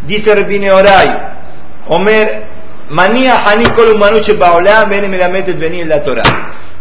Dice 0.07 0.35
Rbine 0.35 0.71
Oray, 0.71 1.09
Omer, 1.89 2.43
Manía 2.91 3.39
Hanikol 3.39 3.97
Manuche 3.97 4.35
Baolá, 4.35 4.85
Bene 4.85 5.09
Melametet 5.09 5.59
Beni 5.59 5.85
la 5.85 6.03
Torah. 6.03 6.23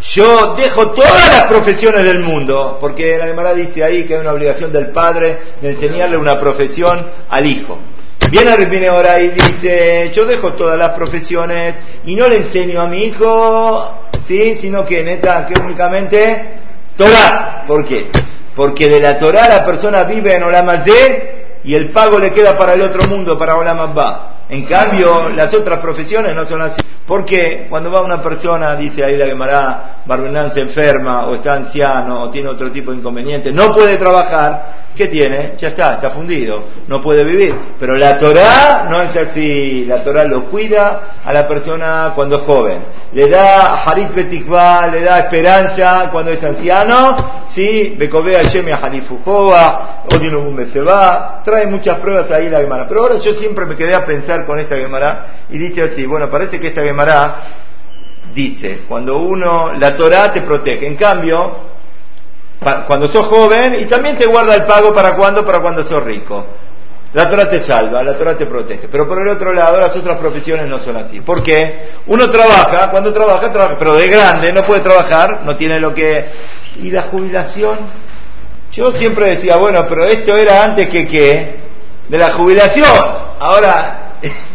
Yo 0.01 0.53
dejo 0.55 0.91
todas 0.91 1.29
las 1.29 1.45
profesiones 1.45 2.03
del 2.03 2.19
mundo, 2.19 2.77
porque 2.81 3.17
la 3.17 3.25
Gemara 3.25 3.53
dice 3.53 3.85
ahí 3.85 4.03
que 4.03 4.15
hay 4.15 4.19
una 4.19 4.33
obligación 4.33 4.73
del 4.73 4.87
padre 4.87 5.37
de 5.61 5.69
enseñarle 5.69 6.17
una 6.17 6.37
profesión 6.37 7.07
al 7.29 7.45
hijo. 7.45 7.79
Viene 8.33 8.87
ahora 8.87 9.19
y 9.19 9.29
dice, 9.29 10.09
yo 10.11 10.25
dejo 10.25 10.53
todas 10.53 10.75
las 10.75 10.93
profesiones 10.93 11.75
y 12.03 12.15
no 12.15 12.27
le 12.27 12.37
enseño 12.37 12.81
a 12.81 12.87
mi 12.87 13.03
hijo, 13.03 13.93
¿sí? 14.25 14.57
sino 14.59 14.83
que 14.83 15.03
neta, 15.03 15.45
que 15.45 15.53
únicamente 15.61 16.43
Torah. 16.97 17.63
¿Por 17.67 17.85
qué? 17.85 18.09
Porque 18.55 18.89
de 18.89 18.99
la 18.99 19.19
Torah 19.19 19.47
la 19.47 19.63
persona 19.63 20.03
vive 20.05 20.33
en 20.33 20.41
Olamazé 20.41 21.59
y 21.63 21.75
el 21.75 21.91
pago 21.91 22.17
le 22.17 22.31
queda 22.31 22.57
para 22.57 22.73
el 22.73 22.81
otro 22.81 23.07
mundo, 23.07 23.37
para 23.37 23.55
Olamazba. 23.55 24.45
En 24.49 24.65
cambio, 24.65 25.29
las 25.29 25.53
otras 25.53 25.77
profesiones 25.77 26.35
no 26.35 26.45
son 26.45 26.63
así. 26.63 26.81
Porque 27.05 27.67
cuando 27.69 27.91
va 27.91 28.01
una 28.01 28.19
persona, 28.19 28.75
dice 28.75 29.03
ahí 29.03 29.15
la 29.15 29.27
Gemara, 29.27 29.97
Barbenán 30.05 30.51
se 30.51 30.61
enferma, 30.61 31.27
o 31.27 31.35
está 31.35 31.53
anciano, 31.53 32.23
o 32.23 32.29
tiene 32.31 32.49
otro 32.49 32.71
tipo 32.71 32.91
de 32.91 32.97
inconveniente, 32.97 33.51
no 33.51 33.75
puede 33.75 33.97
trabajar, 33.97 34.82
¿Qué 34.95 35.07
tiene? 35.07 35.53
Ya 35.57 35.69
está, 35.69 35.95
está 35.95 36.11
fundido, 36.11 36.65
no 36.87 37.01
puede 37.01 37.23
vivir. 37.23 37.55
Pero 37.79 37.95
la 37.97 38.15
Torah 38.19 38.85
no 38.87 39.01
es 39.01 39.15
así, 39.15 39.85
la 39.85 40.03
Torah 40.03 40.23
lo 40.25 40.45
cuida 40.45 41.15
a 41.25 41.33
la 41.33 41.47
persona 41.47 42.11
cuando 42.13 42.37
es 42.37 42.41
joven. 42.43 42.77
Le 43.11 43.27
da 43.27 43.83
harit 43.83 44.13
betikva, 44.13 44.85
le 44.87 45.01
da 45.01 45.19
esperanza 45.19 46.09
cuando 46.11 46.31
es 46.31 46.43
anciano, 46.43 47.15
sí, 47.49 47.95
bekobea 47.97 48.43
yeme 48.43 48.71
a 48.71 48.77
harifujova, 48.77 50.03
se 50.71 50.81
va, 50.81 51.41
trae 51.43 51.65
muchas 51.65 51.97
pruebas 51.97 52.29
ahí 52.29 52.49
la 52.49 52.59
Gemara. 52.59 52.87
Pero 52.87 53.01
ahora 53.01 53.17
yo 53.17 53.33
siempre 53.33 53.65
me 53.65 53.75
quedé 53.75 53.95
a 53.95 54.05
pensar 54.05 54.45
con 54.45 54.59
esta 54.59 54.75
Gemara 54.75 55.25
y 55.49 55.57
dice 55.57 55.83
así, 55.83 56.05
bueno, 56.05 56.29
parece 56.29 56.59
que 56.59 56.67
esta 56.67 56.83
Gemara 56.83 57.35
dice, 58.33 58.81
cuando 58.87 59.17
uno, 59.17 59.73
la 59.73 59.95
Torah 59.95 60.31
te 60.31 60.41
protege, 60.41 60.85
en 60.85 60.95
cambio, 60.95 61.72
cuando 62.87 63.09
sos 63.09 63.27
joven 63.27 63.75
y 63.79 63.85
también 63.85 64.17
te 64.17 64.25
guarda 64.25 64.55
el 64.55 64.63
pago 64.63 64.93
para 64.93 65.15
cuando, 65.15 65.45
para 65.45 65.59
cuando 65.59 65.83
sos 65.83 66.03
rico. 66.03 66.45
La 67.13 67.29
Torah 67.29 67.47
te 67.47 67.63
salva, 67.63 68.01
la 68.01 68.17
Torah 68.17 68.35
te 68.35 68.47
protege. 68.47 68.87
Pero 68.91 69.07
por 69.07 69.19
el 69.19 69.27
otro 69.27 69.53
lado, 69.53 69.79
las 69.79 69.95
otras 69.95 70.17
profesiones 70.17 70.65
no 70.67 70.79
son 70.79 70.97
así. 70.97 71.21
¿Por 71.21 71.43
qué? 71.43 71.91
Uno 72.07 72.27
trabaja, 72.29 72.89
cuando 72.89 73.13
trabaja, 73.13 73.51
trabaja, 73.51 73.75
pero 73.77 73.95
de 73.95 74.07
grande 74.07 74.51
no 74.51 74.63
puede 74.63 74.81
trabajar, 74.81 75.41
no 75.45 75.55
tiene 75.55 75.79
lo 75.79 75.93
que... 75.93 76.25
¿Y 76.81 76.89
la 76.89 77.03
jubilación? 77.03 77.77
Yo 78.71 78.91
siempre 78.93 79.35
decía, 79.35 79.57
bueno, 79.57 79.85
pero 79.87 80.05
esto 80.05 80.35
era 80.35 80.63
antes 80.63 80.89
que 80.89 81.07
qué? 81.07 81.59
De 82.09 82.17
la 82.17 82.31
jubilación. 82.31 82.87
Ahora 83.39 84.13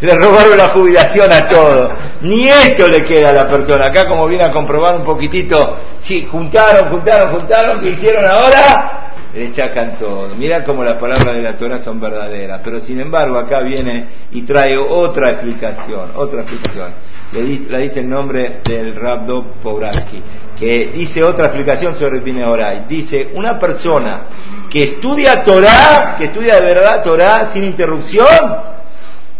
le 0.00 0.14
robaron 0.14 0.56
la 0.56 0.68
jubilación 0.68 1.30
a 1.32 1.48
todo. 1.48 1.90
Ni 2.22 2.48
esto 2.48 2.88
le 2.88 3.04
queda 3.04 3.30
a 3.30 3.32
la 3.32 3.48
persona. 3.48 3.86
Acá 3.86 4.06
como 4.08 4.26
viene 4.26 4.44
a 4.44 4.50
comprobar 4.50 4.96
un 4.96 5.04
poquitito, 5.04 5.76
sí, 6.00 6.26
juntaron, 6.30 6.88
juntaron, 6.90 7.32
juntaron, 7.32 7.80
¿qué 7.80 7.90
hicieron 7.90 8.24
ahora? 8.24 9.12
Le 9.34 9.54
sacan 9.54 9.96
todo. 9.96 10.34
Mira 10.36 10.64
cómo 10.64 10.82
las 10.82 10.96
palabras 10.96 11.34
de 11.34 11.42
la 11.42 11.56
Torah 11.56 11.78
son 11.78 12.00
verdaderas. 12.00 12.60
Pero 12.64 12.80
sin 12.80 13.00
embargo 13.00 13.38
acá 13.38 13.60
viene 13.60 14.06
y 14.32 14.42
trae 14.42 14.76
otra 14.76 15.30
explicación, 15.30 16.10
otra 16.16 16.42
explicación. 16.42 16.92
Le 17.32 17.42
dice, 17.42 17.70
la 17.70 17.78
dice 17.78 18.00
el 18.00 18.08
nombre 18.08 18.60
del 18.64 18.96
Rabdo 18.96 19.52
Pobraski, 19.62 20.20
que 20.58 20.90
dice 20.92 21.22
otra 21.22 21.46
explicación 21.46 21.94
sobre 21.94 22.20
Pine 22.20 22.44
Oray. 22.44 22.86
Dice, 22.88 23.30
una 23.34 23.56
persona 23.56 24.22
que 24.68 24.82
estudia 24.82 25.44
Torah, 25.44 26.16
que 26.18 26.24
estudia 26.24 26.56
de 26.56 26.60
verdad 26.62 27.04
Torah 27.04 27.50
sin 27.52 27.62
interrupción, 27.62 28.79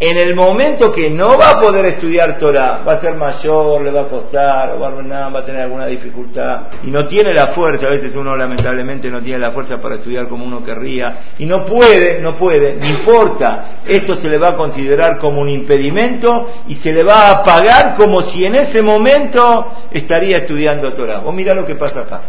en 0.01 0.17
el 0.17 0.35
momento 0.35 0.91
que 0.91 1.11
no 1.11 1.37
va 1.37 1.51
a 1.51 1.61
poder 1.61 1.85
estudiar 1.85 2.39
Torah, 2.39 2.81
va 2.89 2.95
a 2.95 3.01
ser 3.01 3.15
mayor, 3.17 3.83
le 3.83 3.91
va 3.91 4.01
a 4.01 4.09
costar, 4.09 4.73
o 4.75 4.81
va 4.81 5.39
a 5.39 5.45
tener 5.45 5.61
alguna 5.61 5.85
dificultad, 5.85 6.63
y 6.85 6.91
no 6.91 7.07
tiene 7.07 7.35
la 7.35 7.49
fuerza, 7.49 7.87
a 7.87 7.91
veces 7.91 8.17
uno 8.17 8.35
lamentablemente 8.35 9.11
no 9.11 9.21
tiene 9.21 9.39
la 9.39 9.51
fuerza 9.51 9.79
para 9.79 9.97
estudiar 9.97 10.27
como 10.27 10.47
uno 10.47 10.65
querría, 10.65 11.17
y 11.39 11.45
no 11.45 11.67
puede, 11.67 12.19
no 12.19 12.35
puede, 12.35 12.77
no 12.77 12.87
importa, 12.87 13.81
esto 13.87 14.17
se 14.17 14.31
le 14.31 14.39
va 14.39 14.49
a 14.49 14.57
considerar 14.57 15.19
como 15.19 15.43
un 15.43 15.51
impedimento 15.51 16.49
y 16.67 16.77
se 16.77 16.95
le 16.95 17.03
va 17.03 17.31
a 17.31 17.43
pagar 17.43 17.95
como 17.95 18.23
si 18.23 18.47
en 18.47 18.55
ese 18.55 18.81
momento 18.83 19.71
estaría 19.91 20.39
estudiando 20.39 20.95
Torah. 20.95 21.21
O 21.27 21.33
mira 21.33 21.53
lo 21.53 21.67
que 21.67 21.75
pasa 21.75 22.01
acá. 22.01 22.21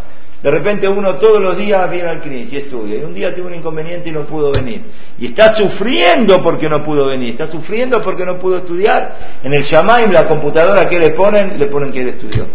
De 0.42 0.50
repente 0.50 0.88
uno 0.88 1.16
todos 1.16 1.40
los 1.40 1.56
días 1.56 1.90
viene 1.92 2.10
al 2.10 2.22
CNIS 2.22 2.54
y 2.54 2.58
estudia. 2.58 2.98
Y 2.98 3.04
un 3.04 3.14
día 3.14 3.34
tuvo 3.34 3.48
un 3.48 3.54
inconveniente 3.54 4.10
y 4.10 4.12
no 4.12 4.22
pudo 4.22 4.52
venir. 4.52 4.82
Y 5.20 5.28
está 5.28 5.56
sufriendo 5.56 6.42
porque 6.42 6.68
no 6.68 6.84
pudo 6.84 7.06
venir. 7.06 7.32
Está 7.32 7.48
sufriendo 7.48 8.02
porque 8.02 8.26
no 8.26 8.38
pudo 8.38 8.58
estudiar. 8.58 9.16
En 9.44 9.54
el 9.54 9.64
Shamaim, 9.64 10.12
la 10.12 10.28
computadora 10.28 10.88
que 10.90 10.98
le 10.98 11.12
ponen, 11.12 11.60
le 11.60 11.68
ponen 11.68 11.92
que 11.92 12.02
él 12.02 12.10
estudió. 12.10 12.46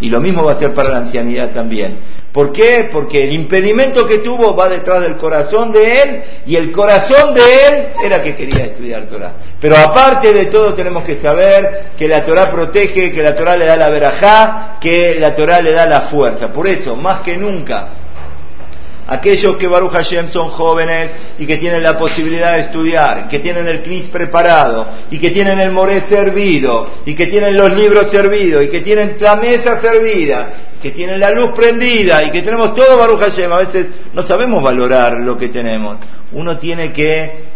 Y 0.00 0.08
lo 0.08 0.20
mismo 0.20 0.44
va 0.44 0.52
a 0.52 0.58
ser 0.58 0.72
para 0.72 0.88
la 0.88 0.98
ancianidad 0.98 1.50
también. 1.50 1.98
¿Por 2.32 2.52
qué? 2.52 2.88
Porque 2.92 3.24
el 3.24 3.32
impedimento 3.32 4.06
que 4.06 4.18
tuvo 4.18 4.54
va 4.54 4.68
detrás 4.68 5.02
del 5.02 5.16
corazón 5.16 5.72
de 5.72 6.02
él 6.02 6.22
y 6.46 6.54
el 6.54 6.70
corazón 6.70 7.34
de 7.34 7.40
él 7.40 7.86
era 8.04 8.22
que 8.22 8.36
quería 8.36 8.66
estudiar 8.66 9.06
Torah. 9.06 9.32
Pero 9.60 9.76
aparte 9.76 10.32
de 10.32 10.46
todo 10.46 10.74
tenemos 10.74 11.02
que 11.02 11.18
saber 11.18 11.90
que 11.98 12.06
la 12.06 12.24
Torah 12.24 12.48
protege, 12.48 13.12
que 13.12 13.22
la 13.22 13.34
Torah 13.34 13.56
le 13.56 13.66
da 13.66 13.76
la 13.76 13.90
verajá, 13.90 14.76
que 14.80 15.16
la 15.18 15.34
Torah 15.34 15.60
le 15.60 15.72
da 15.72 15.86
la 15.86 16.02
fuerza. 16.02 16.48
Por 16.48 16.68
eso, 16.68 16.94
más 16.94 17.22
que 17.22 17.36
nunca, 17.36 17.88
aquellos 19.06 19.56
que 19.56 19.66
Baruch 19.66 19.92
Hashem 19.92 20.28
son 20.28 20.50
jóvenes 20.50 21.14
y 21.38 21.46
que 21.46 21.56
tienen 21.56 21.82
la 21.82 21.98
posibilidad 21.98 22.54
de 22.54 22.60
estudiar, 22.60 23.28
que 23.28 23.40
tienen 23.40 23.66
el 23.66 23.82
CNIS 23.82 24.08
preparado 24.08 24.86
y 25.10 25.18
que 25.18 25.30
tienen 25.30 25.58
el 25.60 25.70
moré 25.70 26.00
servido 26.02 26.88
y 27.04 27.14
que 27.14 27.26
tienen 27.26 27.56
los 27.56 27.72
libros 27.72 28.10
servidos 28.10 28.64
y 28.64 28.68
que 28.68 28.80
tienen 28.80 29.16
la 29.20 29.36
mesa 29.36 29.80
servida, 29.80 30.48
que 30.80 30.90
tienen 30.90 31.18
la 31.18 31.30
luz 31.30 31.50
prendida 31.50 32.22
y 32.24 32.30
que 32.30 32.42
tenemos 32.42 32.74
todo 32.74 32.96
Baruch 32.98 33.20
Hashem. 33.20 33.52
A 33.52 33.58
veces 33.58 33.86
no 34.12 34.26
sabemos 34.26 34.62
valorar 34.62 35.20
lo 35.20 35.36
que 35.36 35.48
tenemos. 35.48 35.98
Uno 36.32 36.58
tiene 36.58 36.92
que 36.92 37.49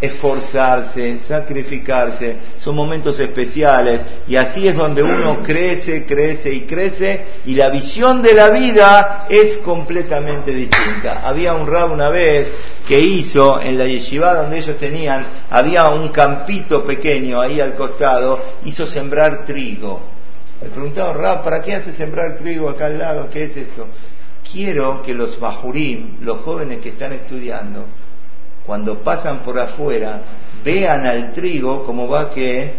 esforzarse, 0.00 1.18
sacrificarse, 1.18 2.36
son 2.58 2.74
momentos 2.74 3.20
especiales 3.20 4.02
y 4.26 4.36
así 4.36 4.66
es 4.66 4.76
donde 4.76 5.02
uno 5.02 5.42
crece, 5.44 6.06
crece 6.06 6.52
y 6.52 6.62
crece 6.62 7.24
y 7.44 7.54
la 7.54 7.68
visión 7.68 8.22
de 8.22 8.34
la 8.34 8.48
vida 8.50 9.26
es 9.28 9.58
completamente 9.58 10.52
distinta. 10.52 11.20
Había 11.22 11.54
un 11.54 11.66
rab 11.66 11.92
una 11.92 12.08
vez 12.08 12.50
que 12.88 12.98
hizo 12.98 13.60
en 13.60 13.76
la 13.78 13.86
yeshiva 13.86 14.34
donde 14.34 14.58
ellos 14.58 14.78
tenían, 14.78 15.26
había 15.50 15.88
un 15.88 16.08
campito 16.08 16.84
pequeño 16.84 17.40
ahí 17.40 17.60
al 17.60 17.74
costado, 17.74 18.40
hizo 18.64 18.86
sembrar 18.86 19.44
trigo. 19.44 20.00
Le 20.62 20.68
preguntaba, 20.68 21.12
rab, 21.12 21.44
¿para 21.44 21.62
qué 21.62 21.74
hace 21.74 21.92
sembrar 21.92 22.36
trigo 22.36 22.68
acá 22.68 22.86
al 22.86 22.98
lado? 22.98 23.28
¿Qué 23.30 23.44
es 23.44 23.56
esto? 23.56 23.86
Quiero 24.50 25.02
que 25.02 25.14
los 25.14 25.38
bajurim, 25.38 26.16
los 26.20 26.40
jóvenes 26.40 26.80
que 26.80 26.90
están 26.90 27.12
estudiando, 27.12 27.86
cuando 28.70 29.02
pasan 29.02 29.40
por 29.40 29.58
afuera, 29.58 30.20
vean 30.64 31.04
al 31.04 31.32
trigo 31.32 31.84
como 31.84 32.06
va 32.06 32.30
que, 32.30 32.74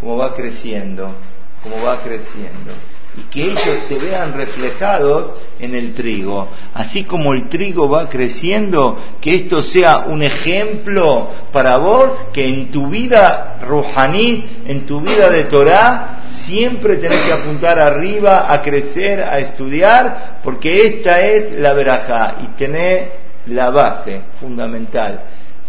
como 0.00 0.16
va 0.16 0.34
creciendo, 0.34 1.14
como 1.62 1.80
va 1.80 2.00
creciendo. 2.00 2.72
Y 3.16 3.20
que 3.30 3.44
ellos 3.44 3.86
se 3.86 3.98
vean 3.98 4.32
reflejados 4.32 5.32
en 5.60 5.76
el 5.76 5.94
trigo. 5.94 6.48
Así 6.74 7.04
como 7.04 7.34
el 7.34 7.48
trigo 7.48 7.88
va 7.88 8.08
creciendo, 8.08 8.98
que 9.20 9.36
esto 9.36 9.62
sea 9.62 9.98
un 10.08 10.24
ejemplo 10.24 11.28
para 11.52 11.76
vos, 11.76 12.10
que 12.32 12.44
en 12.44 12.72
tu 12.72 12.88
vida 12.88 13.60
ruhaní, 13.62 14.44
en 14.66 14.86
tu 14.86 15.00
vida 15.00 15.30
de 15.30 15.44
Torah, 15.44 16.22
siempre 16.32 16.96
tenés 16.96 17.22
que 17.22 17.32
apuntar 17.32 17.78
arriba, 17.78 18.52
a 18.52 18.60
crecer, 18.60 19.20
a 19.20 19.38
estudiar, 19.38 20.40
porque 20.42 20.84
esta 20.84 21.20
es 21.20 21.52
la 21.52 21.74
veraja 21.74 22.38
y 22.42 22.46
tener 22.58 23.27
la 23.48 23.70
base 23.70 24.22
fundamental. 24.40 25.22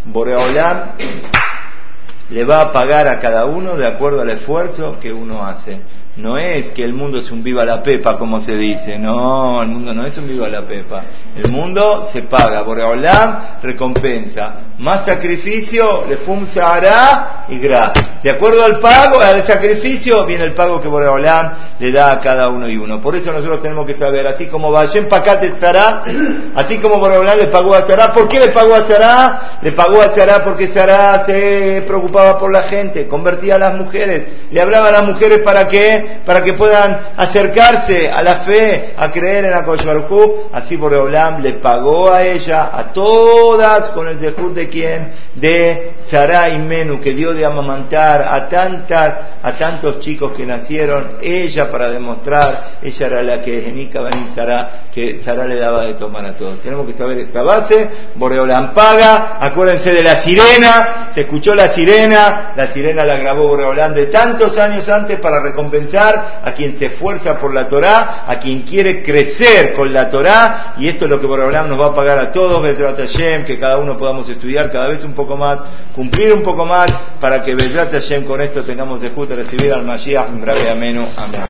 Boreolam 0.05 0.91
le 2.29 2.43
va 2.43 2.61
a 2.61 2.71
pagar 2.71 3.07
a 3.07 3.19
cada 3.19 3.45
uno 3.45 3.75
de 3.75 3.87
acuerdo 3.87 4.21
al 4.21 4.29
esfuerzo 4.29 4.99
que 4.99 5.11
uno 5.11 5.45
hace. 5.45 5.81
No 6.19 6.37
es 6.37 6.71
que 6.71 6.83
el 6.83 6.93
mundo 6.93 7.19
es 7.19 7.31
un 7.31 7.41
viva 7.41 7.63
la 7.63 7.81
pepa, 7.81 8.17
como 8.17 8.41
se 8.41 8.57
dice. 8.57 8.99
No, 8.99 9.61
el 9.61 9.69
mundo 9.69 9.93
no 9.93 10.05
es 10.05 10.17
un 10.17 10.27
viva 10.27 10.49
la 10.49 10.63
pepa. 10.63 11.03
El 11.35 11.49
mundo 11.49 12.05
se 12.11 12.23
paga. 12.23 12.61
Boreolam 12.61 13.39
recompensa. 13.63 14.55
Más 14.79 15.05
sacrificio, 15.05 16.05
le 16.09 16.17
fum 16.17 16.45
hará 16.61 17.45
y 17.47 17.57
gra. 17.59 17.93
De 18.21 18.29
acuerdo 18.29 18.65
al 18.65 18.79
pago, 18.79 19.21
al 19.21 19.45
sacrificio, 19.45 20.25
viene 20.25 20.43
el 20.43 20.53
pago 20.53 20.81
que 20.81 20.89
Boreolam 20.89 21.53
le 21.79 21.91
da 21.91 22.11
a 22.11 22.19
cada 22.19 22.49
uno 22.49 22.67
y 22.67 22.75
uno. 22.75 22.99
Por 22.99 23.15
eso 23.15 23.31
nosotros 23.31 23.61
tenemos 23.61 23.85
que 23.85 23.93
saber, 23.93 24.27
así 24.27 24.47
como 24.47 24.71
Vayen 24.71 25.07
Pacate 25.07 25.53
así 26.55 26.77
como 26.79 26.99
Boreolam 26.99 27.37
le 27.37 27.47
pagó 27.47 27.75
a 27.75 27.87
Sará. 27.87 28.11
¿Por 28.11 28.27
qué 28.27 28.41
le 28.41 28.49
pagó 28.49 28.75
a 28.75 28.85
Sará? 28.85 29.59
Le 29.61 29.71
pagó 29.71 30.01
a 30.01 30.13
Sará 30.13 30.43
porque 30.43 30.67
Sará 30.67 31.23
se 31.25 31.83
preocupaba 31.87 32.37
por 32.37 32.51
la 32.51 32.63
gente, 32.63 33.07
convertía 33.07 33.55
a 33.55 33.59
las 33.59 33.75
mujeres, 33.75 34.27
le 34.51 34.61
hablaba 34.61 34.89
a 34.89 34.91
las 34.91 35.03
mujeres 35.03 35.39
para 35.39 35.67
que 35.67 36.08
para 36.25 36.43
que 36.43 36.53
puedan 36.53 36.99
acercarse 37.17 38.09
a 38.09 38.21
la 38.21 38.37
fe, 38.41 38.93
a 38.97 39.09
creer 39.09 39.45
en 39.45 39.65
Baruj 39.65 40.49
Así 40.53 40.75
Boreolam 40.75 41.41
le 41.41 41.53
pagó 41.53 42.11
a 42.11 42.23
ella, 42.23 42.69
a 42.73 42.91
todas, 42.91 43.89
con 43.89 44.07
el 44.07 44.19
dejud 44.19 44.53
de 44.53 44.69
quién? 44.69 45.11
De 45.35 45.93
Sarai 46.09 46.57
Menú, 46.59 46.99
que 46.99 47.13
dio 47.13 47.33
de 47.33 47.45
amamantar 47.45 48.21
a 48.21 48.47
tantas, 48.47 49.13
a 49.43 49.51
tantos 49.53 49.99
chicos 49.99 50.33
que 50.33 50.45
nacieron, 50.45 51.17
ella 51.21 51.69
para 51.71 51.89
demostrar, 51.89 52.77
ella 52.81 53.07
era 53.07 53.23
la 53.23 53.41
que 53.41 53.61
Genica 53.61 54.01
Ben 54.01 54.27
Sara, 54.29 54.83
que 54.93 55.19
Sara 55.19 55.45
le 55.45 55.55
daba 55.55 55.85
de 55.85 55.93
tomar 55.93 56.25
a 56.25 56.33
todos. 56.33 56.61
Tenemos 56.61 56.87
que 56.87 56.93
saber 56.93 57.17
esta 57.19 57.43
base, 57.43 57.89
Boreolam 58.15 58.73
paga, 58.73 59.37
acuérdense 59.39 59.91
de 59.91 60.03
la 60.03 60.19
sirena, 60.19 61.09
se 61.13 61.21
escuchó 61.21 61.55
la 61.55 61.69
sirena, 61.69 62.53
la 62.55 62.71
sirena 62.71 63.05
la 63.05 63.17
grabó 63.17 63.47
Boreolam 63.47 63.93
de 63.93 64.07
tantos 64.07 64.57
años 64.57 64.87
antes 64.89 65.19
para 65.19 65.41
recompensar 65.41 65.98
a 65.99 66.53
quien 66.53 66.77
se 66.77 66.87
esfuerza 66.87 67.37
por 67.37 67.53
la 67.53 67.67
Torá, 67.67 68.25
a 68.27 68.39
quien 68.39 68.61
quiere 68.61 69.03
crecer 69.03 69.73
con 69.73 69.91
la 69.93 70.09
Torá, 70.09 70.73
y 70.77 70.87
esto 70.87 71.05
es 71.05 71.11
lo 71.11 71.19
que 71.19 71.27
Borolam 71.27 71.67
nos 71.67 71.79
va 71.79 71.87
a 71.87 71.95
pagar 71.95 72.17
a 72.17 72.31
todos, 72.31 72.61
Hashem, 72.97 73.45
que 73.45 73.59
cada 73.59 73.77
uno 73.77 73.97
podamos 73.97 74.29
estudiar 74.29 74.71
cada 74.71 74.87
vez 74.87 75.03
un 75.03 75.13
poco 75.13 75.37
más, 75.37 75.59
cumplir 75.95 76.33
un 76.33 76.43
poco 76.43 76.65
más, 76.65 76.91
para 77.19 77.41
que 77.41 77.55
Hashem 77.55 78.25
con 78.25 78.41
esto 78.41 78.63
tengamos 78.63 79.01
de 79.01 79.09
justo 79.09 79.35
recibir 79.35 79.73
al 79.73 79.83
Mashiach, 79.83 80.29
Amén. 81.17 81.45